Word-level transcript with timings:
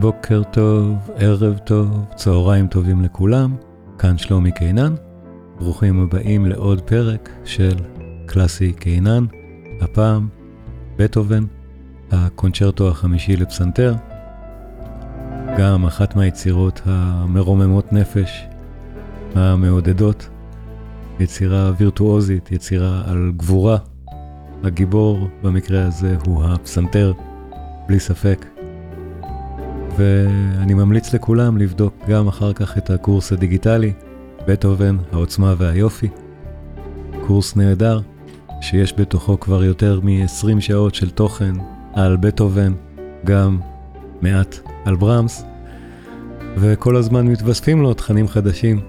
בוקר 0.00 0.42
טוב, 0.50 1.10
ערב 1.16 1.58
טוב, 1.58 2.04
צהריים 2.14 2.66
טובים 2.66 3.02
לכולם, 3.02 3.56
כאן 3.98 4.18
שלומי 4.18 4.52
קינן. 4.52 4.94
ברוכים 5.58 6.02
הבאים 6.02 6.46
לעוד 6.46 6.80
פרק 6.80 7.30
של 7.44 7.74
קלאסי 8.26 8.72
קינן, 8.72 9.24
הפעם 9.80 10.28
בטהובן, 10.96 11.44
הקונצ'רטו 12.12 12.88
החמישי 12.88 13.36
לפסנתר, 13.36 13.94
גם 15.58 15.86
אחת 15.86 16.16
מהיצירות 16.16 16.80
המרוממות 16.84 17.92
נפש, 17.92 18.46
המעודדות, 19.34 20.28
יצירה 21.20 21.72
וירטואוזית, 21.78 22.52
יצירה 22.52 23.02
על 23.06 23.32
גבורה. 23.36 23.78
הגיבור 24.64 25.28
במקרה 25.42 25.86
הזה 25.86 26.16
הוא 26.26 26.44
הפסנתר, 26.44 27.12
בלי 27.88 28.00
ספק. 28.00 28.55
ואני 29.98 30.74
ממליץ 30.74 31.14
לכולם 31.14 31.56
לבדוק 31.56 31.94
גם 32.08 32.28
אחר 32.28 32.52
כך 32.52 32.78
את 32.78 32.90
הקורס 32.90 33.32
הדיגיטלי, 33.32 33.92
בטהובן, 34.48 34.96
העוצמה 35.12 35.54
והיופי. 35.58 36.08
קורס 37.26 37.56
נהדר, 37.56 38.00
שיש 38.60 38.94
בתוכו 38.98 39.40
כבר 39.40 39.64
יותר 39.64 40.00
מ-20 40.02 40.60
שעות 40.60 40.94
של 40.94 41.10
תוכן 41.10 41.52
על 41.92 42.16
בטהובן, 42.16 42.72
גם 43.24 43.58
מעט 44.22 44.58
על 44.84 44.96
ברמס, 44.96 45.44
וכל 46.56 46.96
הזמן 46.96 47.26
מתווספים 47.26 47.82
לו 47.82 47.94
תכנים 47.94 48.28
חדשים. 48.28 48.80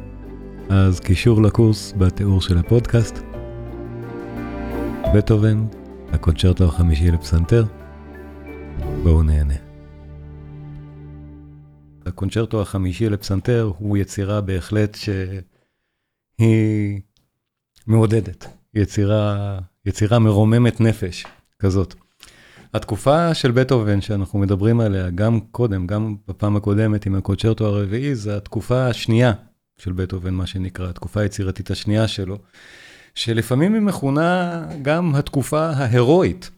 אז 0.70 1.00
קישור 1.00 1.42
לקורס 1.42 1.94
בתיאור 1.98 2.42
של 2.42 2.58
הפודקאסט. 2.58 3.20
בטהובן, 5.14 5.66
הקונצ'רטו 6.14 6.66
החמישי 6.66 7.12
לפסנתר. 7.12 7.66
בואו 9.04 9.24
נהנה. 9.24 9.67
הקונצ'רטו 12.08 12.62
החמישי 12.62 13.10
לפסנתר 13.10 13.72
הוא 13.78 13.98
יצירה 13.98 14.42
בהחלט 14.42 14.96
שהיא 16.40 17.02
מעודדת, 17.88 18.48
יצירה, 18.74 19.60
יצירה 19.86 20.20
מרוממת 20.20 20.82
נפש 20.82 21.26
כזאת. 21.60 21.94
התקופה 22.74 23.34
של 23.34 23.52
בטהובן 23.52 24.02
שאנחנו 24.02 24.40
מדברים 24.40 24.80
עליה 24.80 25.10
גם 25.10 25.40
קודם, 25.40 25.88
גם 25.88 26.16
בפעם 26.28 26.56
הקודמת 26.56 27.06
עם 27.06 27.16
הקונצ'רטו 27.16 27.66
הרביעי, 27.66 28.16
זה 28.16 28.38
התקופה 28.38 28.88
השנייה 28.88 29.34
של 29.78 29.92
בטהובן, 29.92 30.34
מה 30.34 30.48
שנקרא, 30.48 30.90
התקופה 30.90 31.22
היצירתית 31.22 31.72
השנייה 31.72 32.08
שלו, 32.08 32.38
שלפעמים 33.16 33.74
היא 33.74 33.82
מכונה 33.82 34.64
גם 34.82 35.16
התקופה 35.16 35.66
ההירואית. 35.70 36.52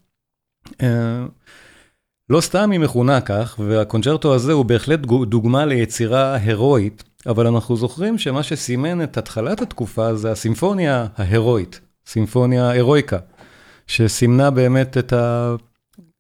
אה, 2.32 2.36
לא 2.36 2.42
סתם 2.42 2.72
היא 2.72 2.80
מכונה 2.80 3.22
כך, 3.22 3.60
והקונצ'רטו 3.68 4.34
הזה 4.36 4.54
הוא 4.54 4.66
בהחלט 4.66 5.00
דוגמה 5.28 5.66
ליצירה 5.66 6.36
הירואית, 6.36 7.04
אבל 7.26 7.48
אנחנו 7.48 7.76
זוכרים 7.76 8.18
שמה 8.18 8.44
שסימן 8.44 9.04
את 9.04 9.18
התחלת 9.18 9.62
התקופה 9.62 10.16
זה 10.16 10.32
הסימפוניה 10.32 11.08
ההירואית, 11.18 11.80
סימפוניה 12.08 12.70
הירואיקה, 12.70 13.18
שסימנה 13.88 14.52
באמת 14.52 14.98
את, 14.98 15.14
ה... 15.14 15.56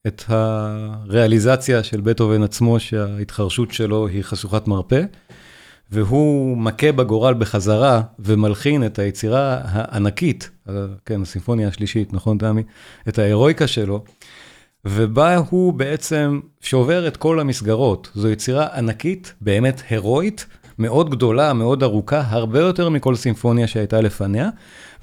את 0.07 0.23
הריאליזציה 0.27 1.83
של 1.83 2.01
בטהובן 2.01 2.43
עצמו, 2.43 2.79
שההתחרשות 2.79 3.71
שלו 3.71 4.07
היא 4.07 4.23
חשוכת 4.23 4.67
מרפא, 4.67 5.03
והוא 5.91 6.57
מכה 6.57 6.91
בגורל 6.91 7.33
בחזרה 7.33 8.01
ומלחין 8.19 8.85
את 8.85 8.99
היצירה 8.99 9.57
הענקית, 9.63 10.49
כן, 11.05 11.21
הסימפוניה 11.21 11.67
השלישית, 11.67 12.13
נכון, 12.13 12.37
תמי? 12.37 12.63
את 13.09 13.19
ההירואיקה 13.19 13.67
שלו. 13.67 14.03
ובה 14.85 15.37
הוא 15.49 15.73
בעצם 15.73 16.39
שובר 16.61 17.07
את 17.07 17.17
כל 17.17 17.39
המסגרות. 17.39 18.09
זו 18.13 18.29
יצירה 18.29 18.67
ענקית, 18.75 19.33
באמת 19.41 19.81
הירואית, 19.89 20.45
מאוד 20.79 21.09
גדולה, 21.09 21.53
מאוד 21.53 21.83
ארוכה, 21.83 22.23
הרבה 22.29 22.59
יותר 22.59 22.89
מכל 22.89 23.15
סימפוניה 23.15 23.67
שהייתה 23.67 24.01
לפניה, 24.01 24.49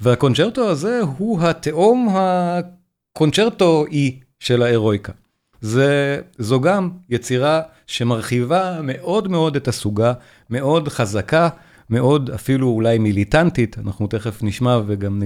והקונצ'רטו 0.01 0.69
הזה 0.69 1.01
הוא 1.17 1.41
התאום 1.41 2.09
הקונצ'רטו-אי 2.11 4.19
של 4.39 4.61
ההירואיקה. 4.61 5.13
זה, 5.61 6.21
זו 6.37 6.61
גם 6.61 6.89
יצירה 7.09 7.61
שמרחיבה 7.87 8.79
מאוד 8.83 9.27
מאוד 9.27 9.55
את 9.55 9.67
הסוגה, 9.67 10.13
מאוד 10.49 10.87
חזקה, 10.87 11.49
מאוד 11.89 12.29
אפילו 12.29 12.67
אולי 12.67 12.97
מיליטנטית, 12.97 13.77
אנחנו 13.85 14.07
תכף 14.07 14.43
נשמע 14.43 14.79
וגם, 14.87 15.23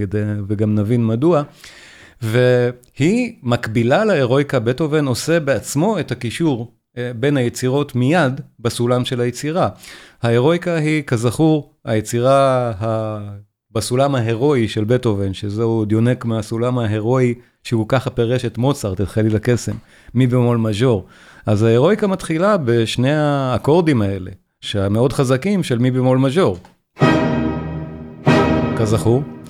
וגם 0.48 0.76
נבין 0.76 1.08
מדוע. 1.08 1.44
והיא 2.22 3.34
מקבילה 3.44 4.06
להירואיקה, 4.06 4.60
בטהובן 4.60 5.06
עושה 5.06 5.40
בעצמו 5.40 6.00
את 6.00 6.12
הקישור 6.12 6.72
אה, 6.98 7.12
בין 7.16 7.38
היצירות 7.38 7.96
מיד 7.96 8.42
בסולם 8.60 9.06
של 9.06 9.22
היצירה. 9.22 9.70
ההירואיקה 10.24 10.76
היא, 10.76 11.04
כזכור, 11.04 11.74
היצירה 11.86 12.72
ה... 12.80 13.20
בסולם 13.74 14.16
ההירואי 14.16 14.68
של 14.68 14.84
בטהובן, 14.84 15.34
שזהו 15.34 15.70
עוד 15.70 15.92
יונק 15.92 16.26
מהסולם 16.26 16.80
ההירואי 16.80 17.34
שהוא 17.64 17.86
ככה 17.90 18.10
פירש 18.10 18.46
את 18.46 18.58
מוצרט, 18.58 19.02
את 19.02 19.08
חליל 19.08 19.36
הקסם, 19.36 19.76
מי 20.14 20.28
במול 20.28 20.58
מז'ור. 20.58 21.06
אז 21.46 21.64
ההירואיקה 21.64 22.08
מתחילה 22.08 22.58
בשני 22.58 23.14
האקורדים 23.14 24.02
האלה, 24.02 24.32
שהמאוד 24.62 25.14
חזקים 25.14 25.64
של 25.64 25.78
מי 25.78 25.92
במול 25.92 26.18
מז'ור. 26.18 26.58
כזכור. 28.78 29.41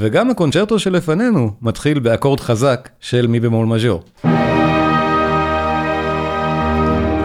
וגם 0.00 0.30
הקונצ'רטו 0.30 0.78
שלפנינו 0.78 1.50
מתחיל 1.62 1.98
באקורד 1.98 2.40
חזק 2.40 2.88
של 3.00 3.26
מי 3.26 3.40
במול 3.40 3.66
מז'ור. 3.66 4.02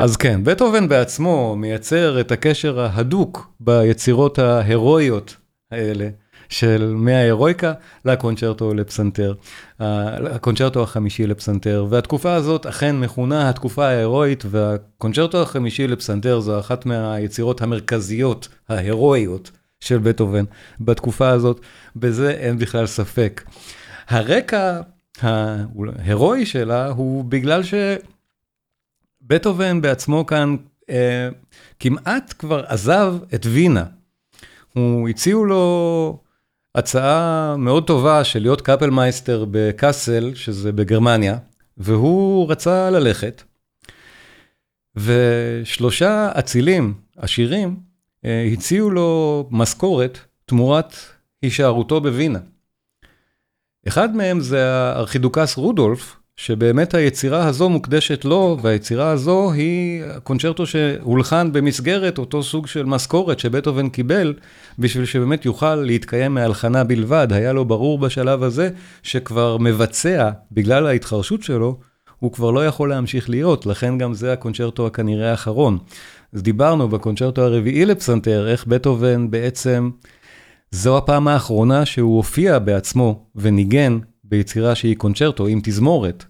אז 0.02 0.18
כן, 0.18 0.44
בטהובן 0.44 0.88
בעצמו 0.88 1.56
מייצר 1.56 2.22
את 2.22 2.32
הקשר 2.32 2.80
ההדוק 2.80 3.54
ביצירות 3.60 4.40
ההירואיות 4.40 5.36
האלה 5.72 6.10
של 6.50 6.94
מההירואיקה 6.96 7.74
לקונצ'רטו 8.06 8.74
לפסנתר, 8.74 9.34
הקונצ'רטו 9.80 10.84
החמישי 10.84 11.28
לפסנתר, 11.28 11.86
והתקופה 11.90 12.34
הזאת 12.34 12.66
אכן 12.66 13.00
מכונה 13.00 13.50
התקופה 13.50 13.86
ההירואית, 13.86 14.44
והקונצ'רטו 14.50 15.42
החמישי 15.42 15.88
לפסנתר 15.88 16.40
זו 16.40 16.60
אחת 16.60 16.86
מהיצירות 16.86 17.62
המרכזיות 17.62 18.48
ההירואיות 18.70 19.52
של 19.84 19.98
בטהובן 19.98 20.44
בתקופה 20.80 21.30
הזאת, 21.30 21.62
בזה 21.96 22.32
אין 22.32 22.58
בכלל 22.58 22.86
ספק. 22.86 23.44
הרקע 24.08 24.82
ההירואי 25.22 26.46
שלה 26.46 26.88
הוא 26.88 27.26
בגלל 27.26 27.62
שבטהובן 29.24 29.82
בעצמו 29.82 30.26
כאן 30.26 30.56
אה, 30.90 31.30
כמעט 31.80 32.34
כבר 32.40 32.64
עזב 32.68 33.16
את 33.34 33.46
וינה. 33.46 33.86
הציעו 34.74 35.46
לו 35.46 36.20
הצעה 36.76 37.56
מאוד 37.58 37.88
טובה 37.88 38.24
של 38.24 38.40
להיות 38.40 38.62
קאפלמייסטר 38.62 39.46
בקאסל, 39.52 40.32
שזה 40.36 40.72
בגרמניה, 40.72 41.38
והוא 41.78 42.52
רצה 42.52 42.90
ללכת. 42.90 43.44
ושלושה 44.96 46.32
אצילים 46.40 46.94
עשירים 47.18 47.93
הציעו 48.54 48.90
לו 48.90 49.48
משכורת 49.52 50.18
תמורת 50.46 50.96
הישארותו 51.42 52.02
בווינה. 52.02 52.40
אחד 53.88 54.16
מהם 54.16 54.40
זה 54.40 54.72
הארכידוקס 54.72 55.58
רודולף, 55.58 56.16
שבאמת 56.36 56.94
היצירה 56.94 57.48
הזו 57.48 57.70
מוקדשת 57.70 58.26
לו, 58.26 58.58
והיצירה 58.62 59.12
הזו 59.12 59.52
היא 59.52 60.04
קונצ'רטו 60.24 60.66
שהולחן 60.66 61.52
במסגרת 61.54 62.18
אותו 62.18 62.44
סוג 62.44 62.68
של 62.68 62.86
משכורת 62.86 63.40
שבטהובן 63.40 63.90
קיבל, 63.90 64.34
בשביל 64.80 65.06
שבאמת 65.06 65.46
יוכל 65.46 65.76
להתקיים 65.76 66.34
מהלחנה 66.34 66.84
בלבד. 66.84 67.28
היה 67.32 67.54
לו 67.54 67.66
ברור 67.66 68.00
בשלב 68.00 68.44
הזה 68.44 68.70
שכבר 69.04 69.58
מבצע, 69.58 70.30
בגלל 70.52 70.88
ההתחרשות 70.88 71.44
שלו, 71.44 71.80
הוא 72.20 72.32
כבר 72.32 72.52
לא 72.52 72.68
יכול 72.68 72.90
להמשיך 72.90 73.30
להיות, 73.30 73.66
לכן 73.66 73.98
גם 73.98 74.14
זה 74.14 74.34
הקונצ'רטו 74.34 74.88
הכנראה 74.88 75.32
האחרון. 75.32 75.78
אז 76.34 76.44
דיברנו 76.44 76.90
בקונצ'רטו 76.90 77.42
הרביעי 77.42 77.86
לפסנתר, 77.86 78.48
איך 78.48 78.66
בטהובן 78.68 79.32
בעצם, 79.32 79.90
זו 80.72 80.98
הפעם 80.98 81.28
האחרונה 81.28 81.86
שהוא 81.86 82.18
הופיע 82.18 82.60
בעצמו 82.60 83.26
וניגן 83.36 84.00
ביצירה 84.24 84.76
שהיא 84.76 84.96
קונצ'רטו 84.96 85.48
עם 85.48 85.60
תזמורת 85.64 86.26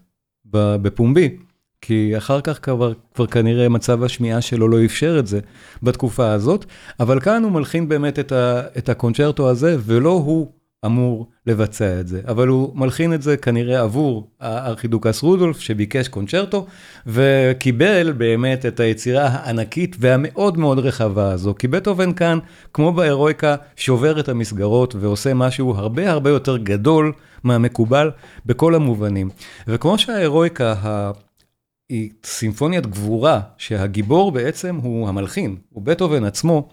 בפומבי, 0.52 1.36
כי 1.80 2.16
אחר 2.16 2.40
כך 2.40 2.58
כבר, 2.62 2.92
כבר 3.14 3.26
כנראה 3.26 3.68
מצב 3.68 4.02
השמיעה 4.02 4.40
שלו 4.40 4.68
לא 4.68 4.84
אפשר 4.84 5.16
את 5.18 5.26
זה 5.26 5.40
בתקופה 5.82 6.32
הזאת, 6.32 6.64
אבל 7.00 7.20
כאן 7.20 7.44
הוא 7.44 7.52
מלחין 7.52 7.88
באמת 7.88 8.18
את, 8.18 8.32
ה, 8.32 8.62
את 8.78 8.88
הקונצ'רטו 8.88 9.50
הזה, 9.50 9.76
ולא 9.80 10.10
הוא 10.10 10.52
אמור 10.86 11.26
לבצע 11.46 12.00
את 12.00 12.08
זה, 12.08 12.20
אבל 12.28 12.48
הוא 12.48 12.76
מלחין 12.76 13.14
את 13.14 13.22
זה 13.22 13.36
כנראה 13.36 13.80
עבור 13.80 14.30
הארכידוקס 14.40 15.22
רודולף 15.22 15.60
שביקש 15.60 16.08
קונצ'רטו 16.08 16.66
וקיבל 17.06 18.12
באמת 18.12 18.66
את 18.66 18.80
היצירה 18.80 19.26
הענקית 19.26 19.96
והמאוד 20.00 20.58
מאוד 20.58 20.78
רחבה 20.78 21.32
הזו, 21.32 21.54
כי 21.58 21.68
בטהובן 21.68 22.12
כאן, 22.12 22.38
כמו 22.72 22.92
בהירואיקה, 22.92 23.56
שובר 23.76 24.20
את 24.20 24.28
המסגרות 24.28 24.94
ועושה 24.94 25.34
משהו 25.34 25.74
הרבה 25.74 26.10
הרבה 26.10 26.30
יותר 26.30 26.56
גדול 26.56 27.12
מהמקובל 27.44 28.10
בכל 28.46 28.74
המובנים. 28.74 29.30
וכמו 29.68 29.98
שההירואיקה 29.98 30.74
היא 31.88 32.10
סימפוניית 32.24 32.86
גבורה, 32.86 33.40
שהגיבור 33.58 34.32
בעצם 34.32 34.76
הוא 34.76 35.08
המלחין, 35.08 35.56
הוא 35.70 35.82
בטהובן 35.82 36.24
עצמו. 36.24 36.68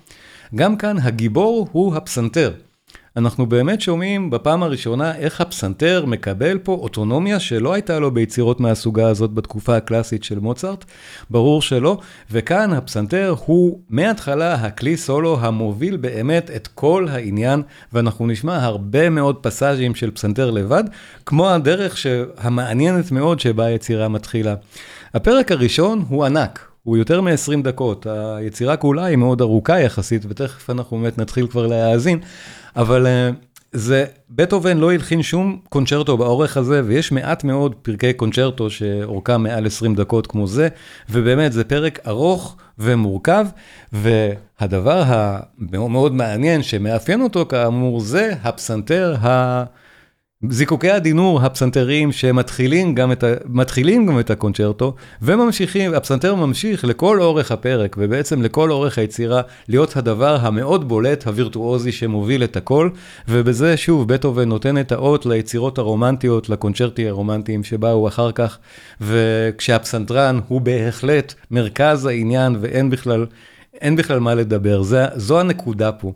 גם 0.55 0.75
כאן 0.75 0.97
הגיבור 0.99 1.67
הוא 1.71 1.95
הפסנתר. 1.95 2.53
אנחנו 3.17 3.45
באמת 3.45 3.81
שומעים 3.81 4.29
בפעם 4.29 4.63
הראשונה 4.63 5.15
איך 5.15 5.41
הפסנתר 5.41 6.05
מקבל 6.07 6.57
פה 6.57 6.71
אוטונומיה 6.71 7.39
שלא 7.39 7.73
הייתה 7.73 7.99
לו 7.99 8.11
ביצירות 8.11 8.59
מהסוגה 8.59 9.07
הזאת 9.07 9.33
בתקופה 9.33 9.77
הקלאסית 9.77 10.23
של 10.23 10.39
מוצרט, 10.39 10.85
ברור 11.29 11.61
שלא, 11.61 11.97
וכאן 12.31 12.73
הפסנתר 12.73 13.35
הוא 13.45 13.79
מההתחלה 13.89 14.53
הכלי 14.53 14.97
סולו 14.97 15.37
המוביל 15.41 15.97
באמת 15.97 16.51
את 16.55 16.67
כל 16.67 17.07
העניין, 17.09 17.61
ואנחנו 17.93 18.27
נשמע 18.27 18.63
הרבה 18.63 19.09
מאוד 19.09 19.35
פסאז'ים 19.35 19.95
של 19.95 20.11
פסנתר 20.11 20.51
לבד, 20.51 20.83
כמו 21.25 21.49
הדרך 21.49 22.05
המעניינת 22.37 23.11
מאוד 23.11 23.39
שבה 23.39 23.65
היצירה 23.65 24.07
מתחילה. 24.07 24.55
הפרק 25.13 25.51
הראשון 25.51 26.05
הוא 26.09 26.25
ענק, 26.25 26.70
הוא 26.83 26.97
יותר 26.97 27.21
מ-20 27.21 27.63
דקות, 27.63 28.07
היצירה 28.09 28.77
כולה 28.77 29.05
היא 29.05 29.17
מאוד 29.17 29.41
ארוכה 29.41 29.79
יחסית, 29.79 30.25
ותכף 30.29 30.69
אנחנו 30.69 30.97
באמת 30.97 31.17
נתחיל 31.17 31.47
כבר 31.47 31.67
להאזין, 31.67 32.19
אבל 32.75 33.07
אה, 33.07 33.29
זה, 33.71 34.05
בטהובן 34.29 34.77
לא 34.77 34.91
הלחין 34.91 35.23
שום 35.23 35.59
קונצ'רטו 35.69 36.17
באורך 36.17 36.57
הזה, 36.57 36.81
ויש 36.85 37.11
מעט 37.11 37.43
מאוד 37.43 37.75
פרקי 37.81 38.13
קונצ'רטו 38.13 38.69
שאורכם 38.69 39.43
מעל 39.43 39.65
20 39.65 39.95
דקות 39.95 40.27
כמו 40.27 40.47
זה, 40.47 40.67
ובאמת 41.09 41.53
זה 41.53 41.63
פרק 41.63 41.99
ארוך 42.07 42.57
ומורכב, 42.79 43.45
והדבר 43.93 45.03
המאוד 45.05 45.91
מאוד 45.91 46.13
מעניין 46.13 46.63
שמאפיין 46.63 47.21
אותו 47.21 47.45
כאמור 47.45 47.99
זה 47.99 48.33
הפסנתר 48.43 49.15
ה... 49.21 49.63
זיקוקי 50.49 50.91
הדינור 50.91 51.41
הפסנתריים 51.41 52.11
שמתחילים 52.11 52.95
גם 52.95 53.11
את, 53.11 53.23
ה, 53.23 53.33
גם 54.07 54.19
את 54.19 54.29
הקונצ'רטו 54.29 54.95
וממשיכים, 55.21 55.93
הפסנתר 55.93 56.35
ממשיך 56.35 56.85
לכל 56.85 57.21
אורך 57.21 57.51
הפרק 57.51 57.95
ובעצם 57.99 58.41
לכל 58.41 58.71
אורך 58.71 58.97
היצירה 58.97 59.41
להיות 59.67 59.97
הדבר 59.97 60.37
המאוד 60.41 60.87
בולט 60.87 61.27
הווירטואוזי 61.27 61.91
שמוביל 61.91 62.43
את 62.43 62.57
הכל 62.57 62.89
ובזה 63.27 63.77
שוב 63.77 64.13
בטהובן 64.13 64.49
נותן 64.49 64.77
את 64.77 64.91
האות 64.91 65.25
ליצירות 65.25 65.77
הרומנטיות, 65.77 66.49
לקונצ'רטי 66.49 67.09
הרומנטיים 67.09 67.63
שבאו 67.63 68.07
אחר 68.07 68.31
כך 68.31 68.57
וכשהפסנתרן 69.01 70.39
הוא 70.47 70.61
בהחלט 70.61 71.33
מרכז 71.51 72.05
העניין 72.05 72.55
ואין 72.61 72.89
בכלל, 72.89 73.25
בכלל 73.83 74.19
מה 74.19 74.35
לדבר, 74.35 74.81
זה, 74.81 75.05
זו 75.15 75.39
הנקודה 75.39 75.91
פה. 75.91 76.13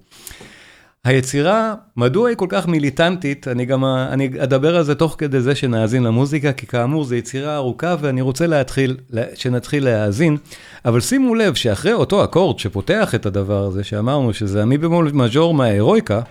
היצירה, 1.05 1.73
מדוע 1.97 2.29
היא 2.29 2.37
כל 2.37 2.45
כך 2.49 2.67
מיליטנטית, 2.67 3.47
אני 3.47 3.65
גם, 3.65 3.85
אני 3.85 4.29
אדבר 4.39 4.75
על 4.75 4.83
זה 4.83 4.95
תוך 4.95 5.15
כדי 5.17 5.41
זה 5.41 5.55
שנאזין 5.55 6.03
למוזיקה, 6.03 6.51
כי 6.51 6.67
כאמור 6.67 7.03
זו 7.03 7.15
יצירה 7.15 7.55
ארוכה 7.55 7.95
ואני 8.01 8.21
רוצה 8.21 8.47
להתחיל, 8.47 8.97
שנתחיל 9.35 9.85
להאזין, 9.85 10.37
אבל 10.85 10.99
שימו 10.99 11.35
לב 11.35 11.53
שאחרי 11.53 11.93
אותו 11.93 12.23
אקורד 12.23 12.59
שפותח 12.59 13.15
את 13.15 13.25
הדבר 13.25 13.63
הזה, 13.63 13.83
שאמרנו 13.83 14.33
שזה 14.33 14.61
המי 14.61 14.77
במול 14.77 15.11
מז'ור 15.13 15.53
מההירואיקה, 15.53 16.21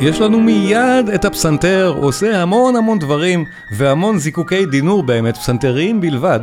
יש 0.00 0.20
לנו 0.20 0.40
מיד 0.40 1.08
את 1.14 1.24
הפסנתר, 1.24 1.94
עושה 2.00 2.42
המון 2.42 2.76
המון 2.76 2.98
דברים 2.98 3.44
והמון 3.76 4.18
זיקוקי 4.18 4.66
דינור 4.66 5.02
באמת, 5.02 5.36
פסנתריים 5.36 6.00
בלבד, 6.00 6.40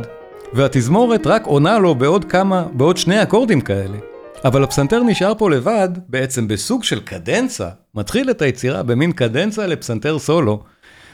והתזמורת 0.52 1.26
רק 1.26 1.46
עונה 1.46 1.78
לו 1.78 1.94
בעוד 1.94 2.24
כמה, 2.24 2.64
בעוד 2.72 2.96
שני 2.96 3.22
אקורדים 3.22 3.60
כאלה. 3.60 4.09
אבל 4.44 4.64
הפסנתר 4.64 5.02
נשאר 5.02 5.32
פה 5.38 5.50
לבד, 5.50 5.88
בעצם 6.08 6.48
בסוג 6.48 6.84
של 6.84 7.00
קדנצה, 7.00 7.68
מתחיל 7.94 8.30
את 8.30 8.42
היצירה 8.42 8.82
במין 8.82 9.12
קדנצה 9.12 9.66
לפסנתר 9.66 10.18
סולו, 10.18 10.62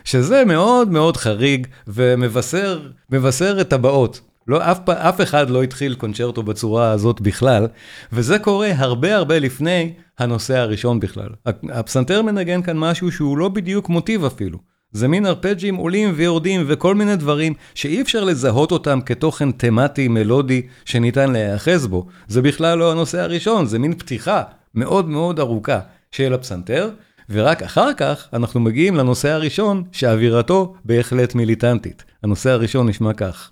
שזה 0.04 0.44
מאוד 0.44 0.90
מאוד 0.90 1.16
חריג 1.16 1.66
ומבשר 1.88 3.60
את 3.60 3.72
הבאות. 3.72 4.20
לא, 4.48 4.70
אף, 4.70 4.88
אף 4.88 5.20
אחד 5.20 5.50
לא 5.50 5.62
התחיל 5.62 5.94
קונצ'רטו 5.94 6.42
בצורה 6.42 6.90
הזאת 6.90 7.20
בכלל, 7.20 7.66
וזה 8.12 8.38
קורה 8.38 8.70
הרבה 8.76 9.16
הרבה 9.16 9.38
לפני 9.38 9.92
הנושא 10.18 10.56
הראשון 10.58 11.00
בכלל. 11.00 11.28
הפסנתר 11.72 12.22
מנגן 12.22 12.62
כאן 12.62 12.78
משהו 12.78 13.12
שהוא 13.12 13.38
לא 13.38 13.48
בדיוק 13.48 13.88
מוטיב 13.88 14.24
אפילו. 14.24 14.75
זה 14.96 15.08
מין 15.08 15.26
ארפג'ים 15.26 15.74
עולים 15.74 16.12
ויורדים 16.16 16.64
וכל 16.66 16.94
מיני 16.94 17.16
דברים 17.16 17.54
שאי 17.74 18.02
אפשר 18.02 18.24
לזהות 18.24 18.72
אותם 18.72 19.00
כתוכן 19.06 19.52
תמטי 19.52 20.08
מלודי 20.08 20.62
שניתן 20.84 21.32
להיאחז 21.32 21.86
בו. 21.86 22.06
זה 22.28 22.42
בכלל 22.42 22.78
לא 22.78 22.92
הנושא 22.92 23.20
הראשון, 23.20 23.66
זה 23.66 23.78
מין 23.78 23.94
פתיחה 23.94 24.42
מאוד 24.74 25.08
מאוד 25.08 25.40
ארוכה 25.40 25.80
של 26.12 26.34
הפסנתר, 26.34 26.90
ורק 27.30 27.62
אחר 27.62 27.94
כך 27.96 28.28
אנחנו 28.32 28.60
מגיעים 28.60 28.96
לנושא 28.96 29.28
הראשון 29.28 29.82
שאווירתו 29.92 30.74
בהחלט 30.84 31.34
מיליטנטית. 31.34 32.04
הנושא 32.22 32.50
הראשון 32.50 32.88
נשמע 32.88 33.12
כך. 33.12 33.50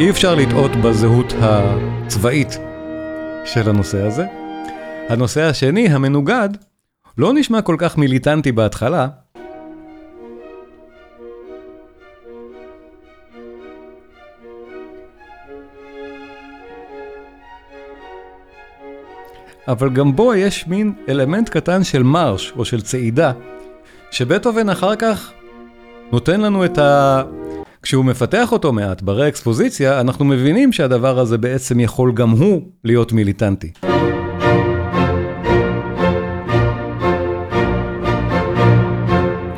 אי 0.00 0.10
אפשר 0.10 0.34
לטעות 0.34 0.70
בזהות 0.76 1.32
הצבאית 1.40 2.58
של 3.44 3.68
הנושא 3.68 4.02
הזה. 4.02 4.26
הנושא 5.08 5.42
השני, 5.42 5.88
המנוגד, 5.88 6.48
לא 7.18 7.32
נשמע 7.34 7.62
כל 7.62 7.76
כך 7.78 7.98
מיליטנטי 7.98 8.52
בהתחלה. 8.52 9.08
אבל 19.68 19.90
גם 19.90 20.16
בו 20.16 20.34
יש 20.34 20.66
מין 20.66 20.92
אלמנט 21.08 21.48
קטן 21.48 21.84
של 21.84 22.02
מרש 22.02 22.52
או 22.56 22.64
של 22.64 22.80
צעידה, 22.80 23.32
שבטהובן 24.10 24.68
אחר 24.68 24.96
כך 24.96 25.32
נותן 26.12 26.40
לנו 26.40 26.64
את 26.64 26.78
ה... 26.78 27.22
כשהוא 27.86 28.04
מפתח 28.04 28.52
אותו 28.52 28.72
מעט 28.72 29.02
ברה-אקספוזיציה, 29.02 30.00
אנחנו 30.00 30.24
מבינים 30.24 30.72
שהדבר 30.72 31.18
הזה 31.18 31.38
בעצם 31.38 31.80
יכול 31.80 32.12
גם 32.12 32.30
הוא 32.30 32.62
להיות 32.84 33.12
מיליטנטי. 33.12 33.72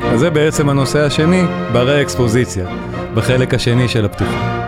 אז 0.03 0.19
זה 0.19 0.29
בעצם 0.29 0.69
הנושא 0.69 0.99
השני 0.99 1.41
ברה-אקספוזיציה, 1.73 2.67
בחלק 3.15 3.53
השני 3.53 3.87
של 3.87 4.05
הפתיחה. 4.05 4.59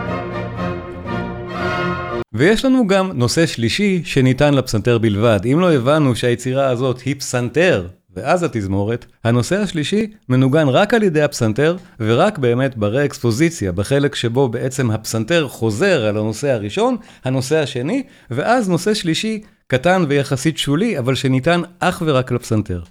ויש 2.32 2.64
לנו 2.64 2.86
גם 2.86 3.10
נושא 3.14 3.46
שלישי 3.46 4.02
שניתן 4.04 4.54
לפסנתר 4.54 4.98
בלבד. 4.98 5.40
אם 5.52 5.60
לא 5.60 5.72
הבנו 5.72 6.16
שהיצירה 6.16 6.68
הזאת 6.68 7.00
היא 7.00 7.14
פסנתר 7.18 7.86
ואז 8.16 8.42
התזמורת, 8.42 9.06
הנושא 9.24 9.60
השלישי 9.60 10.06
מנוגן 10.28 10.68
רק 10.68 10.94
על 10.94 11.02
ידי 11.02 11.22
הפסנתר, 11.22 11.76
ורק 12.00 12.38
באמת 12.38 12.76
ברה-אקספוזיציה, 12.76 13.72
בחלק 13.72 14.14
שבו 14.14 14.48
בעצם 14.48 14.90
הפסנתר 14.90 15.48
חוזר 15.48 16.04
על 16.04 16.16
הנושא 16.18 16.50
הראשון, 16.50 16.96
הנושא 17.24 17.58
השני, 17.58 18.02
ואז 18.30 18.68
נושא 18.68 18.94
שלישי, 18.94 19.42
קטן 19.66 20.04
ויחסית 20.08 20.58
שולי, 20.58 20.98
אבל 20.98 21.14
שניתן 21.14 21.60
אך 21.78 22.02
ורק 22.06 22.32
לפסנתר. 22.32 22.82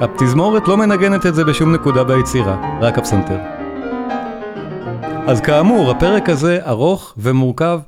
התזמורת 0.00 0.68
לא 0.68 0.76
מנגנת 0.76 1.26
את 1.26 1.34
זה 1.34 1.44
בשום 1.44 1.74
נקודה 1.74 2.04
ביצירה, 2.04 2.78
רק 2.80 2.98
הפסנתר. 2.98 3.57
אז 5.28 5.40
כאמור, 5.40 5.90
הפרק 5.90 6.28
הזה 6.28 6.58
ארוך 6.66 7.14
ומורכב, 7.16 7.80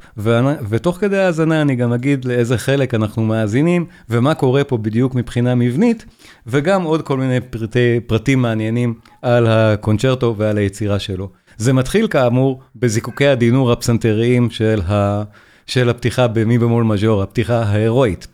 ותוך 0.69 0.97
כדי 0.97 1.19
ההאזנה 1.19 1.63
אני 1.63 1.75
גם 1.75 1.93
אגיד 1.93 2.25
לאיזה 2.25 2.59
חלק 2.59 2.95
אנחנו 2.95 3.23
מאזינים, 3.23 3.87
ומה 4.11 4.35
קורה 4.35 4.65
פה 4.65 4.79
בדיוק 4.79 5.15
מבחינה 5.15 5.55
מבנית, 5.55 6.05
וגם 6.47 6.83
עוד 6.83 7.03
כל 7.03 7.17
מיני 7.17 7.41
פרטי, 7.41 8.01
פרטים 8.07 8.43
מעניינים 8.43 8.95
על 9.23 9.47
הקונצ'רטו 9.47 10.35
ועל 10.39 10.59
היצירה 10.59 10.99
שלו. 10.99 11.29
זה 11.57 11.73
מתחיל 11.73 12.09
כאמור 12.09 12.61
בזיקוקי 12.77 13.27
הדינור 13.27 13.73
הפסנתריים 13.73 14.51
של, 14.51 14.81
ה... 14.89 15.23
של 15.67 15.89
הפתיחה 15.89 16.29
במי 16.29 16.59
במול 16.59 16.85
מז'ור, 16.85 17.23
הפתיחה 17.23 17.63
ההירואית. 17.63 18.27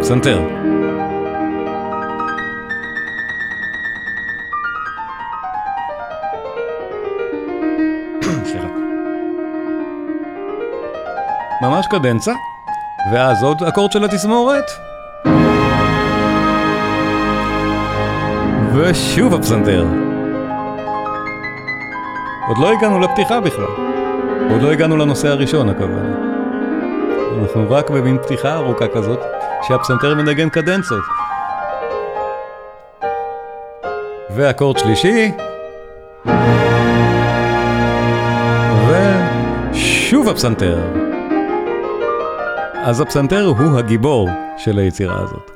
פסנתר. 0.00 0.61
ממש 11.62 11.86
קדנצה, 11.86 12.32
ואז 13.12 13.42
עוד 13.42 13.62
אקורד 13.62 13.92
של 13.92 14.04
התזמורת. 14.04 14.70
ושוב 18.74 19.34
הפסנתר. 19.34 19.86
עוד 22.48 22.58
לא 22.58 22.72
הגענו 22.72 23.00
לפתיחה 23.00 23.40
בכלל. 23.40 23.64
עוד 24.50 24.62
לא 24.62 24.72
הגענו 24.72 24.96
לנושא 24.96 25.28
הראשון, 25.28 25.68
הכוונה. 25.68 26.16
אנחנו 27.42 27.70
רק 27.70 27.90
במין 27.90 28.18
פתיחה 28.18 28.54
ארוכה 28.54 28.88
כזאת, 28.94 29.20
שהפסנתר 29.62 30.14
מנגן 30.14 30.48
קדנצות. 30.48 31.04
ואקורד 34.36 34.78
שלישי. 34.78 35.32
ושוב 39.72 40.28
הפסנתר. 40.28 41.01
אז 42.84 43.00
הפסנתר 43.00 43.44
הוא 43.44 43.78
הגיבור 43.78 44.28
של 44.58 44.78
היצירה 44.78 45.20
הזאת. 45.20 45.50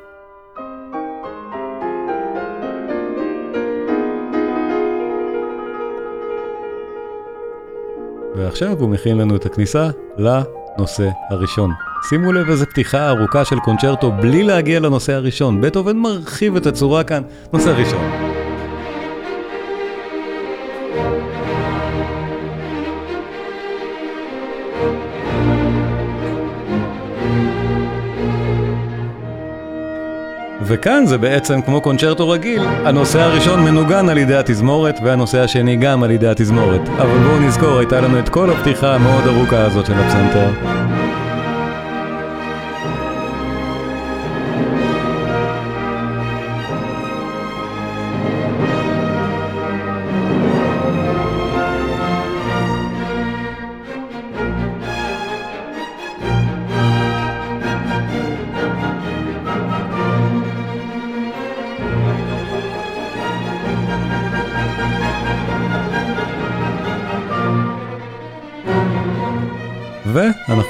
ועכשיו 8.37 8.77
הוא 8.79 8.89
מכין 8.89 9.19
לנו 9.19 9.37
את 9.37 9.47
הכניסה 9.47 9.89
לנושא 10.19 11.09
הראשון. 11.31 11.71
שימו 12.09 12.33
לב 12.33 12.51
איזה 12.51 12.67
פתיחה 12.67 13.09
ארוכה 13.09 13.45
של 13.45 13.59
קונצ'רטו 13.59 14.13
בלי 14.13 14.43
להגיע 14.43 14.81
לנושא 14.81 15.13
הראשון. 15.13 15.61
בטהובן 15.61 15.97
מרחיב 15.97 16.57
את 16.57 16.67
הצורה 16.67 17.05
כאן, 17.05 17.23
נושא 17.53 17.69
ראשון. 17.69 18.36
וכאן 30.67 31.07
זה 31.07 31.19
בעצם 31.19 31.63
כמו 31.63 31.81
קונצ'רטו 31.81 32.29
רגיל, 32.29 32.63
הנושא 32.85 33.21
הראשון 33.21 33.65
מנוגן 33.65 34.09
על 34.09 34.19
ידי 34.19 34.37
התזמורת 34.37 34.99
והנושא 35.03 35.41
השני 35.41 35.77
גם 35.77 36.03
על 36.03 36.11
ידי 36.11 36.29
התזמורת. 36.29 36.89
אבל 36.89 37.19
בואו 37.19 37.41
נזכור, 37.41 37.79
הייתה 37.79 38.01
לנו 38.01 38.19
את 38.19 38.29
כל 38.29 38.51
הפתיחה 38.51 38.95
המאוד 38.95 39.27
ארוכה 39.27 39.65
הזאת 39.65 39.87
של 39.87 39.95
הפסנתר. 39.95 40.96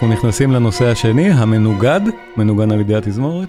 ואנחנו 0.06 0.28
נכנסים 0.28 0.52
לנושא 0.52 0.86
השני, 0.86 1.30
המנוגד, 1.30 2.00
מנוגן 2.36 2.72
על 2.72 2.80
ידי 2.80 2.94
התזמורת. 2.94 3.48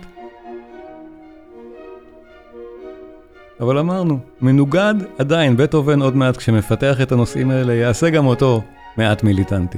אבל 3.59 3.77
אמרנו, 3.77 4.19
מנוגד 4.41 4.93
עדיין, 5.17 5.57
בטהובן 5.57 6.01
עוד 6.01 6.15
מעט 6.15 6.37
כשמפתח 6.37 7.01
את 7.01 7.11
הנושאים 7.11 7.51
האלה 7.51 7.73
יעשה 7.73 8.09
גם 8.09 8.25
אותו 8.25 8.61
מעט 8.97 9.23
מיליטנטי. 9.23 9.77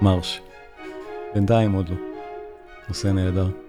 מרש. 0.00 0.40
בינתיים 1.34 1.72
עוד 1.72 1.88
לא. 1.88 1.96
נושא 2.88 3.08
נהדר. 3.08 3.63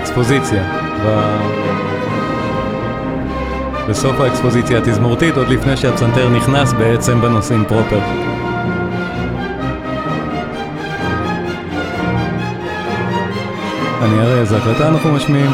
עדיין 0.00 0.14
באקספוזיציה, 0.14 0.62
ב... 1.04 1.36
בסוף 3.88 4.20
האקספוזיציה 4.20 4.78
התזמורתית, 4.78 5.36
עוד 5.36 5.48
לפני 5.48 5.76
שהפסנתר 5.76 6.28
נכנס 6.28 6.72
בעצם 6.72 7.20
בנושאים 7.20 7.64
פרופר. 7.68 7.98
אני 14.02 14.20
אראה 14.20 14.40
איזה 14.40 14.56
הקלטה 14.56 14.88
אנחנו 14.88 15.12
משמיעים. 15.12 15.50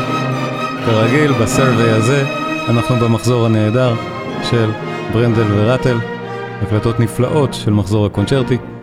כרגיל, 0.86 1.32
בסרבי 1.32 1.90
הזה, 1.90 2.24
אנחנו 2.68 2.96
במחזור 2.96 3.46
הנהדר 3.46 3.94
של 4.50 4.70
ברנדל 5.12 5.46
וראטל, 5.52 5.96
הקלטות 6.62 7.00
נפלאות 7.00 7.54
של 7.54 7.72
מחזור 7.72 8.06
הקונצ'רטי. 8.06 8.75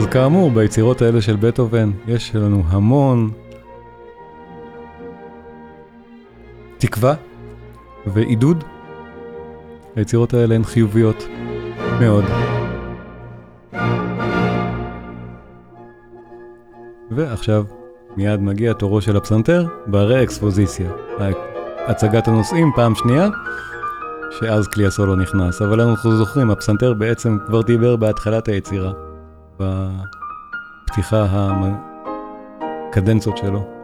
אז 0.00 0.06
כאמור, 0.06 0.50
ביצירות 0.50 1.02
האלה 1.02 1.20
של 1.20 1.36
בטהובן 1.36 1.90
יש 2.08 2.36
לנו 2.36 2.62
המון 2.68 3.30
תקווה 6.78 7.14
ועידוד. 8.06 8.64
היצירות 9.96 10.34
האלה 10.34 10.54
הן 10.54 10.64
חיוביות 10.64 11.26
מאוד. 12.00 12.24
ועכשיו 17.10 17.64
מיד 18.16 18.40
מגיע 18.40 18.72
תורו 18.72 19.00
של 19.00 19.16
הפסנתר 19.16 19.66
ברה-אקספוזיציה. 19.86 20.90
הצגת 21.86 22.28
הנושאים 22.28 22.70
פעם 22.76 22.94
שנייה, 22.94 23.28
שאז 24.30 24.68
כלי 24.68 24.86
הסולו 24.86 25.16
נכנס. 25.16 25.62
אבל 25.62 25.80
אנחנו 25.80 26.16
זוכרים, 26.16 26.50
הפסנתר 26.50 26.94
בעצם 26.94 27.38
כבר 27.46 27.62
דיבר 27.62 27.96
בהתחלת 27.96 28.48
היצירה. 28.48 29.09
בפתיחה 29.60 31.26
הקדנצות 32.88 33.36
שלו. 33.36 33.79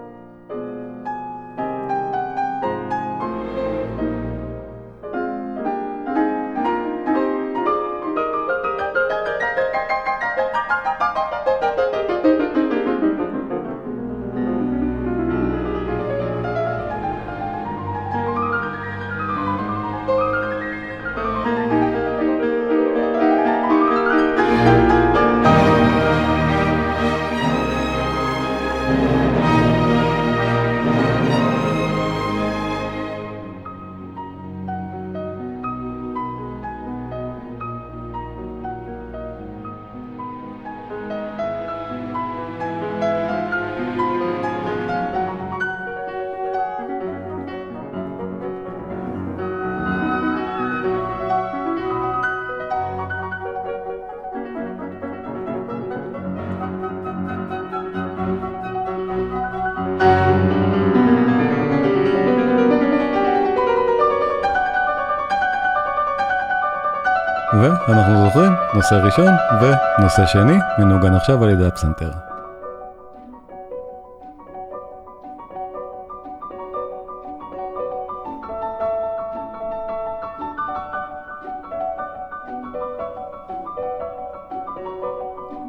ואנחנו 67.89 68.25
זוכרים, 68.25 68.53
נושא 68.75 68.95
ראשון 68.95 69.35
ונושא 69.61 70.27
שני, 70.27 70.59
מנוגן 70.79 71.15
עכשיו 71.15 71.45
על 71.45 71.51
ידי 71.51 71.67
הפסנתר. 71.67 72.11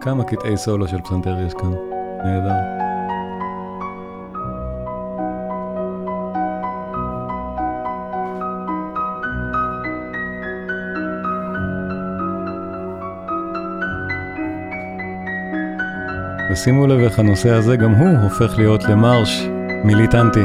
כמה 0.02 0.24
קטעי 0.24 0.58
סולו 0.58 0.88
של 0.88 1.02
פסנתר 1.02 1.40
יש 1.40 1.54
כאן? 1.54 1.74
נהדר. 2.24 2.77
ושימו 16.58 16.88
לב 16.88 17.00
איך 17.00 17.20
הנושא 17.20 17.50
הזה 17.50 17.76
גם 17.76 17.92
הוא 17.92 18.18
הופך 18.24 18.58
להיות 18.58 18.84
למרש 18.84 19.48
מיליטנטי. 19.84 20.44